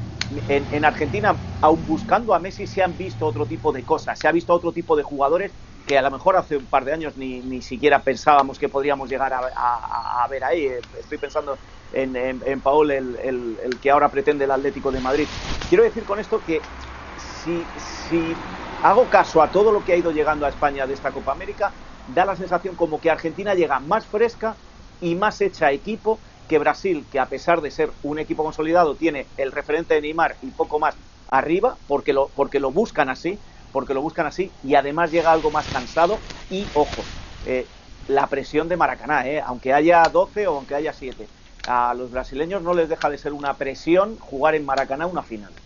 en, 0.49 0.85
Argentina, 0.85 1.35
aún 1.61 1.85
buscando 1.87 2.35
a 2.35 2.39
Messi, 2.39 2.67
se 2.67 2.83
han 2.83 2.97
visto 2.97 3.27
otro 3.27 3.47
tipo 3.47 3.73
de 3.73 3.83
cosas, 3.83 4.19
se 4.19 4.29
ha 4.29 4.33
visto 4.33 4.53
otro 4.53 4.73
tipo 4.73 4.97
de 4.97 5.03
jugadores 5.03 5.53
que 5.87 5.99
a 5.99 6.03
lo 6.03 6.11
mejor 6.11 6.37
hace 6.37 6.57
un 6.57 6.67
par 6.67 6.85
de 6.85 6.93
años 6.93 7.17
ni, 7.17 7.41
ni 7.41 7.63
siquiera 7.63 8.01
pensábamos 8.01 8.59
que 8.59 8.69
podríamos 8.69 9.11
llegar 9.11 9.33
a, 9.33 10.29
ver 10.29 10.45
ahí. 10.45 10.71
Estoy 10.99 11.19
pensando 11.19 11.57
en, 11.93 12.15
en, 12.17 12.61
Paul, 12.61 12.93
el, 12.93 13.17
el, 13.25 13.81
que 13.81 13.91
ahora 13.91 14.09
pretende 14.09 14.45
el 14.45 14.51
Atlético 14.53 14.93
de 14.93 15.01
Madrid. 15.01 15.27
Quiero 15.69 15.83
decir 15.83 16.05
con 16.05 16.21
esto 16.21 16.41
que 16.47 16.61
si, 17.43 17.71
si 17.77 18.43
hago 18.81 19.09
caso 19.09 19.43
a 19.43 19.51
todo 19.51 19.73
lo 19.73 19.85
que 19.85 19.93
ha 19.93 19.97
ido 19.97 20.13
llegando 20.13 20.47
a 20.47 20.49
España 20.49 20.87
de 20.87 20.95
esta 20.95 21.13
Copa 21.13 21.33
América, 21.33 21.77
da 22.07 22.25
la 22.25 22.37
sensación 22.37 22.77
como 22.77 23.01
que 23.01 23.11
Argentina 23.11 23.55
llega 23.55 23.81
más 23.81 24.07
fresca 24.07 24.59
y 24.99 25.15
más 25.15 25.41
hecha 25.41 25.73
equipo 25.73 26.23
que 26.47 26.59
Brasil, 26.59 27.09
que 27.11 27.19
a 27.21 27.29
pesar 27.29 27.61
de 27.61 27.71
ser 27.71 27.97
un 28.03 28.19
equipo 28.19 28.43
consolidado, 28.43 28.97
tiene 28.97 29.33
el 29.37 29.53
referente 29.53 29.95
de 29.95 30.01
Neymar 30.03 30.39
y 30.41 30.53
poco 30.53 30.79
más 30.79 30.99
arriba, 31.29 31.79
porque 31.87 32.13
lo, 32.13 32.33
porque 32.35 32.59
lo 32.61 32.73
buscan 32.73 33.09
así, 33.09 33.43
porque 33.71 33.95
lo 33.95 34.03
buscan 34.03 34.27
así, 34.27 34.57
y 34.61 34.75
además 34.75 35.11
llega 35.13 35.33
algo 35.33 35.51
más 35.53 35.69
cansado. 35.69 36.25
Y 36.49 36.71
ojo, 36.75 37.11
eh, 37.43 37.71
la 38.07 38.29
presión 38.29 38.69
de 38.69 38.77
Maracaná, 38.77 39.27
eh, 39.29 39.41
aunque 39.45 39.73
haya 39.73 40.09
12 40.09 40.47
o 40.49 40.57
aunque 40.57 40.75
haya 40.75 40.93
7, 40.93 41.31
a 41.65 41.95
los 41.95 42.11
brasileños 42.11 42.63
no 42.63 42.75
les 42.75 42.89
deja 42.89 43.09
de 43.11 43.19
ser 43.19 43.33
una 43.33 43.57
presión 43.59 44.19
jugar 44.19 44.55
en 44.57 44.65
Maracaná 44.65 45.07
una 45.07 45.23
final. 45.23 45.57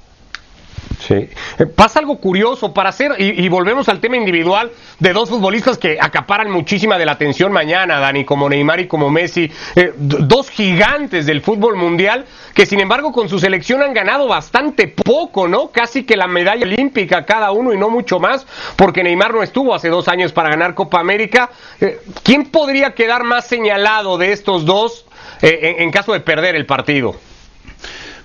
Sí. 1.06 1.14
Eh, 1.14 1.66
pasa 1.66 1.98
algo 1.98 2.16
curioso 2.18 2.72
para 2.72 2.88
hacer, 2.88 3.14
y, 3.18 3.46
volvemos 3.48 3.90
al 3.90 4.00
tema 4.00 4.16
individual 4.16 4.70
de 4.98 5.12
dos 5.12 5.28
futbolistas 5.28 5.76
que 5.76 5.98
acaparan 6.00 6.50
muchísima 6.50 6.96
de 6.96 7.04
la 7.04 7.12
atención 7.12 7.52
mañana, 7.52 7.98
Dani, 7.98 8.24
como 8.24 8.48
Neymar 8.48 8.80
y 8.80 8.86
como 8.86 9.10
Messi, 9.10 9.50
eh, 9.76 9.92
dos 9.96 10.48
gigantes 10.48 11.26
del 11.26 11.42
fútbol 11.42 11.76
mundial 11.76 12.24
que 12.54 12.64
sin 12.64 12.80
embargo 12.80 13.12
con 13.12 13.28
su 13.28 13.38
selección 13.38 13.82
han 13.82 13.92
ganado 13.92 14.28
bastante 14.28 14.88
poco, 14.88 15.46
¿no? 15.46 15.68
Casi 15.68 16.04
que 16.04 16.16
la 16.16 16.26
medalla 16.26 16.64
olímpica 16.64 17.26
cada 17.26 17.50
uno 17.52 17.74
y 17.74 17.76
no 17.76 17.90
mucho 17.90 18.18
más, 18.18 18.46
porque 18.76 19.02
Neymar 19.02 19.34
no 19.34 19.42
estuvo 19.42 19.74
hace 19.74 19.88
dos 19.90 20.08
años 20.08 20.32
para 20.32 20.48
ganar 20.48 20.74
Copa 20.74 21.00
América. 21.00 21.50
Eh, 21.80 22.00
¿Quién 22.22 22.46
podría 22.46 22.94
quedar 22.94 23.24
más 23.24 23.46
señalado 23.46 24.16
de 24.16 24.32
estos 24.32 24.64
dos 24.64 25.04
en 25.42 25.90
caso 25.90 26.12
de 26.12 26.20
perder 26.20 26.54
el 26.54 26.64
partido? 26.64 27.16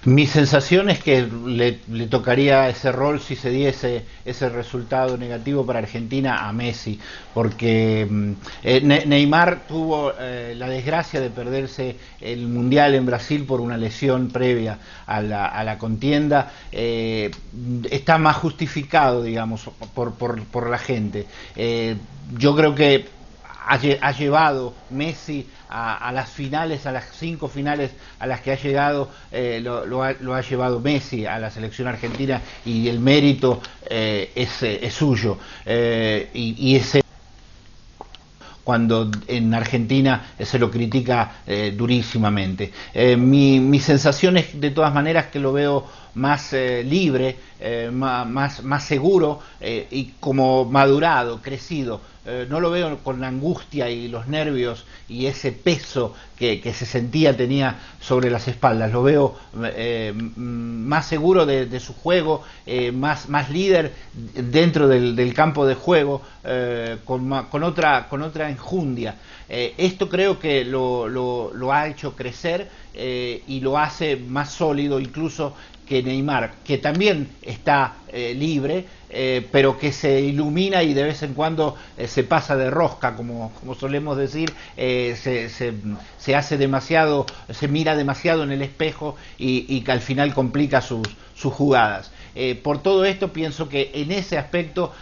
Mi 0.06 0.28
sensación 0.28 0.90
es 0.90 1.04
que 1.04 1.28
le, 1.46 1.80
le, 1.90 2.08
tocaría 2.08 2.70
ese 2.70 2.90
rol 2.90 3.20
si 3.20 3.36
se 3.36 3.50
diese 3.50 4.06
ese 4.24 4.48
resultado 4.48 5.18
negativo 5.18 5.66
para 5.66 5.80
Argentina 5.80 6.48
a 6.48 6.54
Messi, 6.54 6.98
porque 7.34 8.08
mm, 8.10 8.32
eh, 8.64 9.04
Neymar 9.06 9.68
tuvo 9.68 10.14
eh, 10.18 10.54
la 10.56 10.70
desgracia 10.70 11.20
de 11.20 11.30
perderse 11.30 11.98
el 12.22 12.48
Mundial 12.48 12.96
en 12.96 13.06
Brasil 13.06 13.44
por 13.44 13.60
una 13.60 13.76
lesión 13.76 14.30
previa 14.30 14.78
a 15.06 15.22
la, 15.22 15.48
a 15.48 15.66
la 15.66 15.78
contienda. 15.78 16.54
Eh, 16.72 17.30
está 17.92 18.18
más 18.18 18.38
justificado, 18.38 19.22
digamos, 19.22 19.70
por, 19.94 20.70
la 20.70 20.78
gente. 20.78 21.26
Yo 22.38 22.56
creo 22.56 22.76
que 22.76 23.19
ha, 23.68 24.12
llevado 24.12 24.74
Messi 24.90 25.48
a, 25.70 26.12
las 26.12 26.30
finales, 26.30 26.86
a 26.86 26.92
las 26.92 27.06
cinco 27.18 27.48
finales 27.48 27.92
a 28.20 28.28
las 28.28 28.42
que 28.42 28.52
ha 28.52 28.56
llegado, 28.56 29.10
eh, 29.32 29.62
lo, 29.64 30.04
ha, 30.04 30.42
llevado 30.42 30.80
Messi 30.80 31.26
a 31.26 31.38
la 31.40 31.52
selección 31.52 31.88
argentina 31.88 32.42
y 32.66 32.88
el 32.88 33.00
mérito 33.00 33.62
eh, 33.88 34.32
es, 34.36 34.94
suyo. 34.94 35.38
Eh, 35.66 36.30
y, 36.34 36.76
ese 36.76 37.02
cuando 38.64 39.10
en 39.28 39.52
Argentina 39.56 40.34
se 40.40 40.60
lo 40.60 40.70
critica 40.70 41.38
durísimamente. 41.76 42.72
mi, 43.18 43.60
mi 43.60 43.80
sensación 43.80 44.38
es 44.38 44.62
de 44.62 44.70
todas 44.70 44.94
maneras 44.94 45.28
que 45.28 45.40
lo 45.40 45.52
veo 45.52 45.88
más 46.16 46.54
libre, 46.54 47.38
más, 47.92 48.64
más, 48.64 48.84
seguro 48.84 49.40
y 49.62 50.14
como 50.20 50.66
madurado, 50.66 51.42
crecido. 51.42 52.02
Eh, 52.26 52.46
no 52.48 52.60
lo 52.60 52.70
veo 52.70 53.00
con 53.00 53.22
la 53.22 53.28
angustia 53.28 53.90
y 53.90 54.08
los 54.08 54.28
nervios 54.28 54.86
y 55.08 55.26
ese 55.26 55.52
peso 55.52 56.14
que, 56.38 56.62
se 56.74 56.86
sentía 56.86 57.36
tenía 57.36 57.78
sobre 58.00 58.30
las 58.30 58.48
espaldas. 58.48 58.92
Lo 58.92 59.02
veo 59.02 59.36
eh, 59.64 60.14
más 60.36 61.08
seguro 61.08 61.48
de, 61.48 61.80
su 61.80 61.94
juego, 61.96 62.44
eh, 62.68 62.92
más, 62.92 63.30
más 63.30 63.50
líder 63.50 63.94
dentro 64.14 64.88
del, 64.88 65.34
campo 65.34 65.66
de 65.66 65.74
juego, 65.76 66.22
con, 67.06 67.64
otra, 67.64 68.08
con 68.10 68.22
otra 68.22 68.50
enjundia. 68.50 69.16
Esto 69.50 70.10
creo 70.10 70.40
que 70.40 70.64
lo, 70.64 71.08
lo 71.08 71.74
ha 71.74 71.88
hecho 71.88 72.16
crecer 72.16 72.70
y 72.94 73.60
lo 73.62 73.78
hace 73.78 74.16
más 74.16 74.52
sólido 74.52 75.00
incluso 75.00 75.56
que 75.90 76.04
Neymar, 76.04 76.54
que 76.64 76.78
también 76.78 77.28
está 77.42 77.96
eh, 78.10 78.36
libre, 78.36 78.86
eh, 79.10 79.48
pero 79.52 79.80
que 79.80 79.92
se 79.92 80.22
ilumina 80.22 80.84
y 80.84 80.94
de 80.94 81.02
vez 81.04 81.24
en 81.24 81.34
cuando 81.34 81.76
eh, 81.98 82.08
se 82.08 82.24
pasa 82.24 82.56
de 82.56 82.70
rosca, 82.70 83.16
como, 83.16 83.52
como 83.60 83.74
solemos 83.74 84.16
decir, 84.16 84.54
se, 84.78 85.50
se, 85.50 86.36
hace 86.36 86.58
demasiado, 86.60 87.26
se 87.50 87.68
mira 87.68 87.96
demasiado 87.96 88.44
en 88.44 88.52
el 88.52 88.62
espejo 88.62 89.16
y, 89.40 89.82
que 89.82 89.92
al 89.92 90.02
final 90.02 90.32
complica 90.36 90.80
sus, 90.80 91.08
sus 91.34 91.52
jugadas. 91.52 92.12
Por 92.64 92.82
todo 92.82 93.06
esto 93.06 93.34
pienso 93.34 93.70
que 93.70 93.92
en 93.94 94.12
ese 94.12 94.38
aspecto 94.38 94.94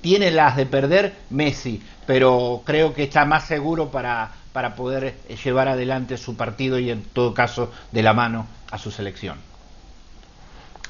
tiene 0.00 0.30
las 0.30 0.56
de 0.56 0.66
perder 0.66 1.14
Messi, 1.30 1.82
pero 2.06 2.62
creo 2.64 2.94
que 2.94 3.04
está 3.04 3.24
más 3.24 3.46
seguro 3.46 3.90
para, 3.90 4.32
para 4.52 4.74
poder 4.74 5.14
llevar 5.44 5.68
adelante 5.68 6.16
su 6.16 6.36
partido 6.36 6.78
y 6.78 6.90
en 6.90 7.02
todo 7.02 7.34
caso 7.34 7.72
de 7.92 8.02
la 8.02 8.12
mano 8.12 8.46
a 8.70 8.78
su 8.78 8.90
selección. 8.90 9.38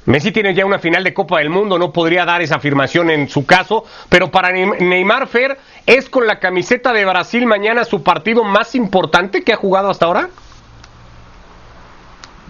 Messi 0.07 0.33
tiene 0.33 0.55
ya 0.55 0.67
una 0.67 0.79
final 0.79 1.03
de 1.03 1.15
Copa 1.15 1.39
del 1.39 1.49
Mundo, 1.49 1.79
no 1.79 1.91
podría 1.91 2.27
dar 2.27 2.43
esa 2.43 2.57
afirmación 2.57 3.11
en 3.11 3.29
su 3.29 3.47
caso, 3.47 3.87
pero 4.11 4.31
para 4.31 4.53
Neymar 4.53 5.27
Fer, 5.27 5.59
¿es 5.87 6.11
con 6.11 6.27
la 6.27 6.39
camiseta 6.41 6.93
de 6.93 7.07
Brasil 7.07 7.47
mañana 7.47 7.85
su 7.85 8.03
partido 8.03 8.45
más 8.45 8.75
importante 8.75 9.43
que 9.43 9.55
ha 9.55 9.57
jugado 9.57 9.89
hasta 9.89 10.05
ahora? 10.05 10.29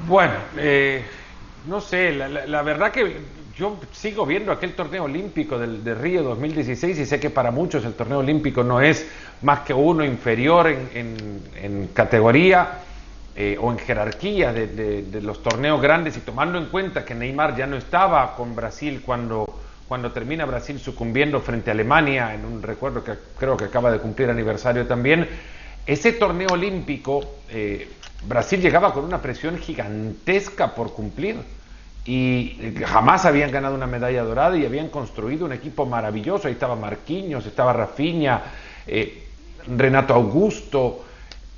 Bueno, 0.09 0.35
eh, 0.57 1.05
no 1.67 1.81
sé, 1.81 2.13
la, 2.13 2.63
verdad 2.63 2.93
que 2.93 3.17
yo 3.57 3.79
sigo 3.93 4.27
viendo 4.27 4.53
aquel 4.53 4.75
torneo 4.75 5.05
olímpico 5.05 5.59
del, 5.59 5.83
de 5.83 5.95
Río 5.95 6.23
2016 6.23 6.99
y 6.99 7.07
sé 7.07 7.21
que 7.21 7.31
para 7.31 7.51
muchos 7.51 7.85
el 7.85 7.95
torneo 7.95 8.19
olímpico 8.19 8.63
no 8.63 8.81
es 8.81 9.07
más 9.43 9.61
que 9.61 9.73
uno 9.73 10.05
inferior 10.05 10.69
en 10.69 11.89
categoría 11.95 12.81
eh, 13.37 13.59
o 13.61 13.73
en 13.73 13.79
jerarquía 13.79 14.53
de, 14.53 15.21
los 15.21 15.43
torneos 15.43 15.83
grandes 15.83 16.17
y 16.17 16.21
tomando 16.21 16.57
en 16.57 16.67
cuenta 16.67 17.05
que 17.05 17.17
Neymar 17.17 17.57
ya 17.57 17.67
no 17.67 17.77
estaba 17.77 18.37
con 18.37 18.55
Brasil 18.55 19.03
cuando, 19.05 19.59
cuando 19.89 20.13
termina 20.13 20.45
Brasil 20.45 20.79
sucumbiendo 20.79 21.41
frente 21.41 21.69
a 21.69 21.75
Alemania, 21.75 22.33
en 22.33 22.45
un 22.45 22.63
recuerdo 22.63 23.03
que 23.03 23.15
creo 23.37 23.57
que 23.57 23.65
acaba 23.65 23.91
de 23.91 23.99
cumplir 23.99 24.31
aniversario 24.31 24.87
también, 24.87 25.27
ese 25.85 26.13
torneo 26.13 26.51
olímpico, 26.53 27.39
eh, 27.51 27.91
Brasil 28.27 28.61
llegaba 28.61 28.93
con 28.93 29.05
una 29.05 29.21
presión 29.21 29.59
gigantesca 29.59 30.75
por 30.75 30.93
cumplir 30.93 31.37
y 32.07 32.75
jamás 32.85 33.25
habían 33.25 33.51
ganado 33.51 33.75
una 33.75 33.87
medalla 33.87 34.23
dorada 34.23 34.57
y 34.57 34.67
habían 34.67 34.89
construido 34.89 35.47
un 35.47 35.53
equipo 35.53 35.87
maravilloso, 35.87 36.49
ahí 36.49 36.55
estaba 36.55 36.77
Marquinhos, 36.77 37.47
estaba 37.47 37.73
Rafinha, 37.73 38.43
eh, 38.87 39.27
Renato 39.67 40.15
Augusto, 40.15 41.05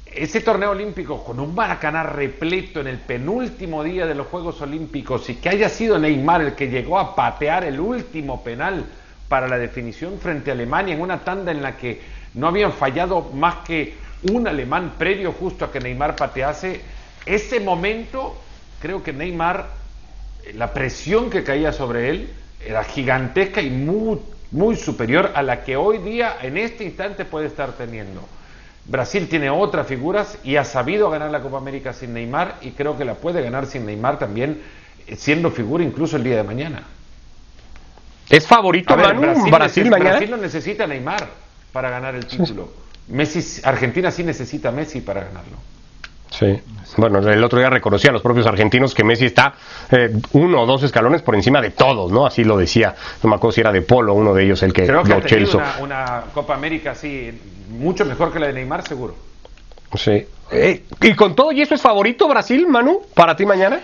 ese 0.07 0.41
torneo 0.41 0.71
olímpico 0.71 1.23
con 1.23 1.41
un 1.41 1.55
Maracaná 1.55 2.05
repleto 2.05 2.81
en 2.81 2.87
el 2.87 2.99
penúltimo 2.99 3.83
día 3.83 4.07
de 4.07 4.15
los 4.15 4.29
Juegos 4.29 4.61
Olímpicos 4.63 5.29
y 5.29 5.35
que 5.35 5.51
haya 5.51 5.69
sido 5.69 5.99
Neymar 5.99 6.41
el 6.41 6.55
que 6.55 6.69
llegó 6.69 6.99
a 6.99 7.15
patear 7.15 7.65
el 7.65 7.79
último 7.79 8.43
penal 8.43 8.87
para 9.29 9.49
la 9.49 9.59
definición 9.59 10.19
frente 10.19 10.51
a 10.51 10.55
Alemania 10.55 10.95
en 10.95 11.01
una 11.01 11.19
tanda 11.25 11.51
en 11.51 11.63
la 11.63 11.77
que 11.77 12.01
no 12.35 12.47
habían 12.49 12.73
fallado 12.73 13.31
más 13.35 13.57
que 13.57 14.06
un 14.23 14.49
alemán 14.49 14.95
previo 14.99 15.33
justo 15.33 15.65
a 15.65 15.73
que 15.73 15.81
Neymar 15.81 16.17
patease, 16.17 16.81
ese 17.25 17.61
momento 17.61 18.37
creo 18.81 19.03
que 19.03 19.13
Neymar, 19.13 19.67
la 20.55 20.73
presión 20.73 21.31
que 21.31 21.43
caía 21.45 21.73
sobre 21.73 22.11
él 22.11 22.31
era 22.65 22.85
gigantesca 22.85 23.61
y 23.61 23.71
muy, 23.71 24.19
muy 24.51 24.77
superior 24.77 25.33
a 25.35 25.43
la 25.43 25.65
que 25.65 25.77
hoy 25.77 25.99
día 25.99 26.37
en 26.43 26.57
este 26.57 26.85
instante 26.85 27.25
puede 27.25 27.47
estar 27.47 27.73
teniendo. 27.73 28.23
Brasil 28.87 29.29
tiene 29.29 29.51
otras 29.51 29.87
figuras 29.87 30.39
y 30.45 30.57
ha 30.57 30.65
sabido 30.65 31.11
ganar 31.11 31.31
la 31.31 31.41
Copa 31.41 31.59
América 31.59 31.93
sin 31.93 32.15
Neymar 32.15 32.57
y 32.63 32.71
creo 32.71 32.97
que 32.97 33.05
la 33.05 33.15
puede 33.15 33.43
ganar 33.43 33.67
sin 33.67 33.85
Neymar 33.85 34.19
también, 34.19 34.63
eh, 35.07 35.17
siendo 35.17 35.51
figura 35.51 35.83
incluso 35.83 36.17
el 36.17 36.23
día 36.23 36.37
de 36.37 36.45
mañana. 36.45 36.85
¿Es 38.29 38.47
favorito 38.47 38.97
Brasil, 38.97 39.51
Brasil 39.51 39.91
mañana? 39.91 40.11
Brasil 40.11 40.31
no 40.31 40.37
necesita 40.37 40.87
Neymar 40.87 41.29
para 41.73 41.91
ganar 41.91 42.15
el 42.15 42.27
título. 42.27 42.86
Messi, 43.09 43.61
Argentina 43.65 44.11
sí 44.11 44.25
necesita 44.25 44.71
Messi 44.71 45.01
para 45.01 45.25
ganarlo. 45.25 45.57
Sí. 46.31 46.61
Bueno, 46.97 47.19
el 47.19 47.45
otro 47.45 47.59
día 47.59 47.71
reconocían 47.71 48.13
los 48.13 48.23
propios 48.23 48.47
argentinos 48.47 48.95
que 48.95 49.05
Messi 49.05 49.27
está 49.27 49.55
eh, 49.91 50.13
uno 50.33 50.63
o 50.63 50.67
dos 50.67 50.83
escalones 50.83 51.23
por 51.23 51.35
encima 51.35 51.61
de 51.61 51.71
todos, 51.71 52.11
¿no? 52.11 52.27
Así 52.27 52.45
lo 52.45 52.57
decía. 52.57 52.95
No 53.23 53.31
me 53.31 53.37
acuerdo 53.37 53.53
si 53.53 53.61
era 53.61 53.73
de 53.73 53.83
Polo, 53.83 54.15
uno 54.15 54.35
de 54.35 54.45
ellos 54.45 54.63
el 54.63 54.73
que 54.73 54.87
Creo 54.87 55.03
que 55.03 55.09
lo 55.11 55.17
ha 55.17 55.55
una, 55.55 55.77
una, 55.81 56.25
Copa 56.35 56.55
América 56.55 56.93
así, 56.93 57.31
mucho 57.71 58.05
mejor 58.05 58.33
que 58.33 58.39
la 58.39 58.49
de 58.49 58.55
Neymar, 58.55 58.87
seguro. 58.87 59.15
Sí. 59.95 60.27
Eh, 60.51 60.85
y 61.01 61.15
con 61.15 61.35
todo, 61.35 61.53
¿y 61.53 61.63
eso 61.63 61.75
es 61.75 61.81
favorito 61.81 62.29
Brasil, 62.29 62.67
Manu, 62.69 63.03
para 63.15 63.35
ti 63.37 63.47
mañana? 63.47 63.81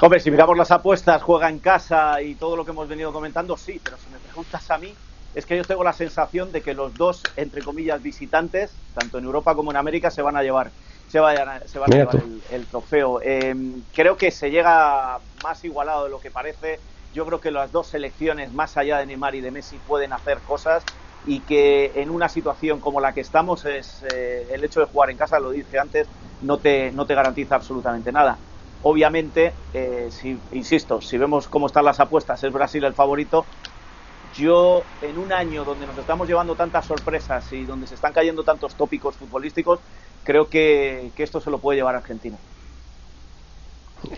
Hombre, 0.00 0.20
si 0.20 0.30
miramos 0.30 0.56
las 0.56 0.70
apuestas, 0.70 1.22
juega 1.22 1.48
en 1.48 1.58
casa 1.58 2.20
y 2.22 2.34
todo 2.34 2.56
lo 2.56 2.64
que 2.64 2.70
hemos 2.70 2.88
venido 2.88 3.12
comentando, 3.12 3.56
sí, 3.56 3.80
pero 3.82 3.96
si 3.98 4.10
me 4.10 4.18
preguntas 4.18 4.68
a 4.70 4.78
mí, 4.78 4.92
es 5.34 5.46
que 5.46 5.56
yo 5.56 5.62
tengo 5.62 5.84
la 5.84 5.92
sensación 5.92 6.52
de 6.52 6.60
que 6.60 6.74
los 6.74 6.96
dos, 6.96 7.22
entre 7.36 7.62
comillas, 7.62 8.02
visitantes, 8.02 8.76
tanto 8.94 9.18
en 9.18 9.24
Europa 9.24 9.54
como 9.54 9.70
en 9.70 9.76
América, 9.76 10.10
se 10.10 10.22
van 10.22 10.36
a 10.36 10.42
llevar 10.42 10.72
se, 11.12 11.20
vayan 11.20 11.48
a, 11.48 11.60
se 11.66 11.78
van 11.78 11.92
a 11.92 11.96
llevar 11.96 12.22
el, 12.50 12.66
trofeo. 12.66 13.20
Em, 13.22 13.82
creo 13.94 14.16
que 14.16 14.30
se 14.30 14.50
llega 14.50 15.20
más 15.42 15.62
igualado 15.64 16.04
de 16.04 16.10
lo 16.10 16.20
que 16.20 16.30
parece. 16.30 16.80
Yo 17.12 17.26
creo 17.26 17.38
que 17.38 17.50
las 17.50 17.70
dos 17.70 17.88
selecciones, 17.88 18.52
más 18.52 18.78
allá 18.78 18.98
de 18.98 19.06
Neymar 19.06 19.34
y 19.34 19.42
de 19.42 19.50
Messi, 19.50 19.76
pueden 19.78 20.14
hacer 20.14 20.38
cosas 20.38 20.82
y 21.26 21.40
que 21.40 21.92
en 21.96 22.10
una 22.10 22.28
situación 22.28 22.80
como 22.80 23.00
la 23.00 23.12
que 23.12 23.20
estamos 23.20 23.64
es 23.66 24.02
eh, 24.14 24.48
el 24.52 24.64
hecho 24.64 24.80
de 24.80 24.86
jugar 24.86 25.10
en 25.10 25.18
casa, 25.18 25.38
lo 25.38 25.50
dije 25.50 25.78
antes, 25.78 26.08
no 26.40 26.58
te, 26.58 26.90
no 26.92 27.04
te 27.04 27.14
garantiza 27.14 27.56
absolutamente 27.56 28.10
nada. 28.10 28.38
Obviamente, 28.82 29.52
eh, 29.72 30.08
si, 30.10 30.36
insisto, 30.52 31.00
si 31.00 31.18
vemos 31.18 31.46
cómo 31.46 31.66
están 31.66 31.84
las 31.84 32.00
apuestas, 32.00 32.42
es 32.42 32.52
Brasil 32.52 32.82
el 32.84 32.94
favorito. 32.94 33.44
Yo, 34.32 34.88
en 35.00 35.18
un 35.18 35.30
año 35.32 35.64
donde 35.64 35.86
nos 35.86 35.98
estamos 35.98 36.26
llevando 36.26 36.56
tantas 36.56 36.86
sorpresas 36.86 37.52
y 37.52 37.66
donde 37.66 37.86
se 37.86 37.94
están 37.94 38.12
cayendo 38.14 38.44
tantos 38.44 38.76
tópicos 38.76 39.18
futbolísticos, 39.18 39.80
creo 40.22 40.48
que, 40.48 41.12
que 41.14 41.22
esto 41.22 41.40
se 41.40 41.50
lo 41.50 41.60
puede 41.60 41.76
llevar 41.78 41.94
a 41.94 41.98
Argentina 41.98 42.40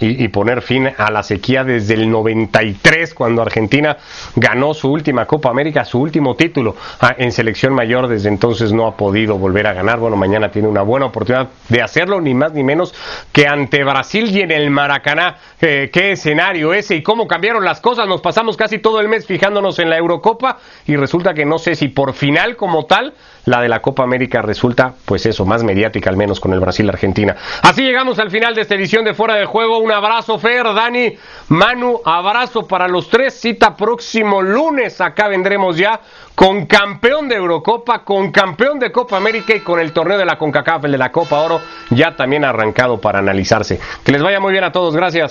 y, 0.00 0.28
poner 0.28 0.62
fin 0.62 0.88
a 0.96 1.10
la 1.10 1.22
sequía 1.22 1.64
desde 1.64 1.94
el 1.94 2.10
93, 2.10 3.14
cuando 3.14 3.42
Argentina 3.42 3.96
ganó 4.34 4.74
su 4.74 4.90
última 4.90 5.26
Copa 5.26 5.50
América, 5.50 5.84
su 5.84 6.00
último 6.00 6.34
título 6.34 6.76
ah, 7.00 7.14
en 7.16 7.32
selección 7.32 7.74
mayor. 7.74 8.08
Desde 8.08 8.28
entonces 8.28 8.72
no 8.72 8.86
ha 8.86 8.96
podido 8.96 9.38
volver 9.38 9.66
a 9.66 9.72
ganar. 9.72 9.98
Bueno, 9.98 10.16
mañana 10.16 10.50
tiene 10.50 10.68
una 10.68 10.82
buena 10.82 11.06
oportunidad 11.06 11.48
de 11.68 11.82
hacerlo, 11.82 12.20
ni 12.20 12.34
más 12.34 12.52
ni 12.52 12.64
menos 12.64 12.94
que 13.32 13.46
ante 13.46 13.84
Brasil 13.84 14.30
y 14.30 14.40
en 14.40 14.50
el 14.50 14.70
Maracaná. 14.70 15.36
Eh, 15.60 15.90
¿Qué 15.92 16.12
escenario 16.12 16.74
ese 16.74 16.96
y 16.96 17.02
cómo 17.02 17.26
cambiaron 17.26 17.64
las 17.64 17.80
cosas? 17.80 18.08
Nos 18.08 18.20
pasamos 18.20 18.56
casi 18.56 18.78
todo 18.78 19.00
el 19.00 19.08
mes 19.08 19.26
fijándonos 19.26 19.78
en 19.78 19.90
la 19.90 19.98
Eurocopa 19.98 20.58
y 20.86 20.96
resulta 20.96 21.34
que 21.34 21.44
no 21.44 21.58
sé 21.58 21.74
si 21.74 21.88
por 21.88 22.14
final 22.14 22.56
como 22.56 22.86
tal 22.86 23.14
la 23.46 23.60
de 23.60 23.68
la 23.68 23.80
Copa 23.80 24.02
América 24.02 24.42
resulta, 24.42 24.94
pues 25.04 25.26
eso, 25.26 25.44
más 25.44 25.62
mediática 25.62 26.10
al 26.10 26.16
menos 26.16 26.40
con 26.40 26.52
el 26.52 26.60
Brasil-Argentina. 26.60 27.36
Así 27.62 27.82
llegamos 27.82 28.18
al 28.18 28.30
final 28.30 28.54
de 28.54 28.62
esta 28.62 28.74
edición 28.74 29.04
de 29.04 29.14
Fuera 29.14 29.34
de 29.34 29.44
Juego 29.44 29.78
un 29.78 29.92
abrazo, 29.92 30.38
Fer, 30.38 30.64
Dani, 30.74 31.16
Manu, 31.48 32.00
abrazo 32.04 32.66
para 32.66 32.88
los 32.88 33.08
tres. 33.08 33.34
Cita 33.34 33.76
próximo 33.76 34.42
lunes. 34.42 35.00
Acá 35.00 35.28
vendremos 35.28 35.76
ya 35.76 36.00
con 36.34 36.66
campeón 36.66 37.28
de 37.28 37.36
Eurocopa, 37.36 38.04
con 38.04 38.32
campeón 38.32 38.78
de 38.78 38.90
Copa 38.90 39.16
América 39.16 39.54
y 39.54 39.60
con 39.60 39.78
el 39.78 39.92
torneo 39.92 40.18
de 40.18 40.24
la 40.24 40.36
CONCACAF, 40.36 40.84
el 40.84 40.92
de 40.92 40.98
la 40.98 41.12
Copa 41.12 41.40
Oro, 41.40 41.60
ya 41.90 42.16
también 42.16 42.44
arrancado 42.44 43.00
para 43.00 43.18
analizarse. 43.20 43.78
Que 44.04 44.12
les 44.12 44.22
vaya 44.22 44.40
muy 44.40 44.52
bien 44.52 44.64
a 44.64 44.72
todos. 44.72 44.96
Gracias. 44.96 45.30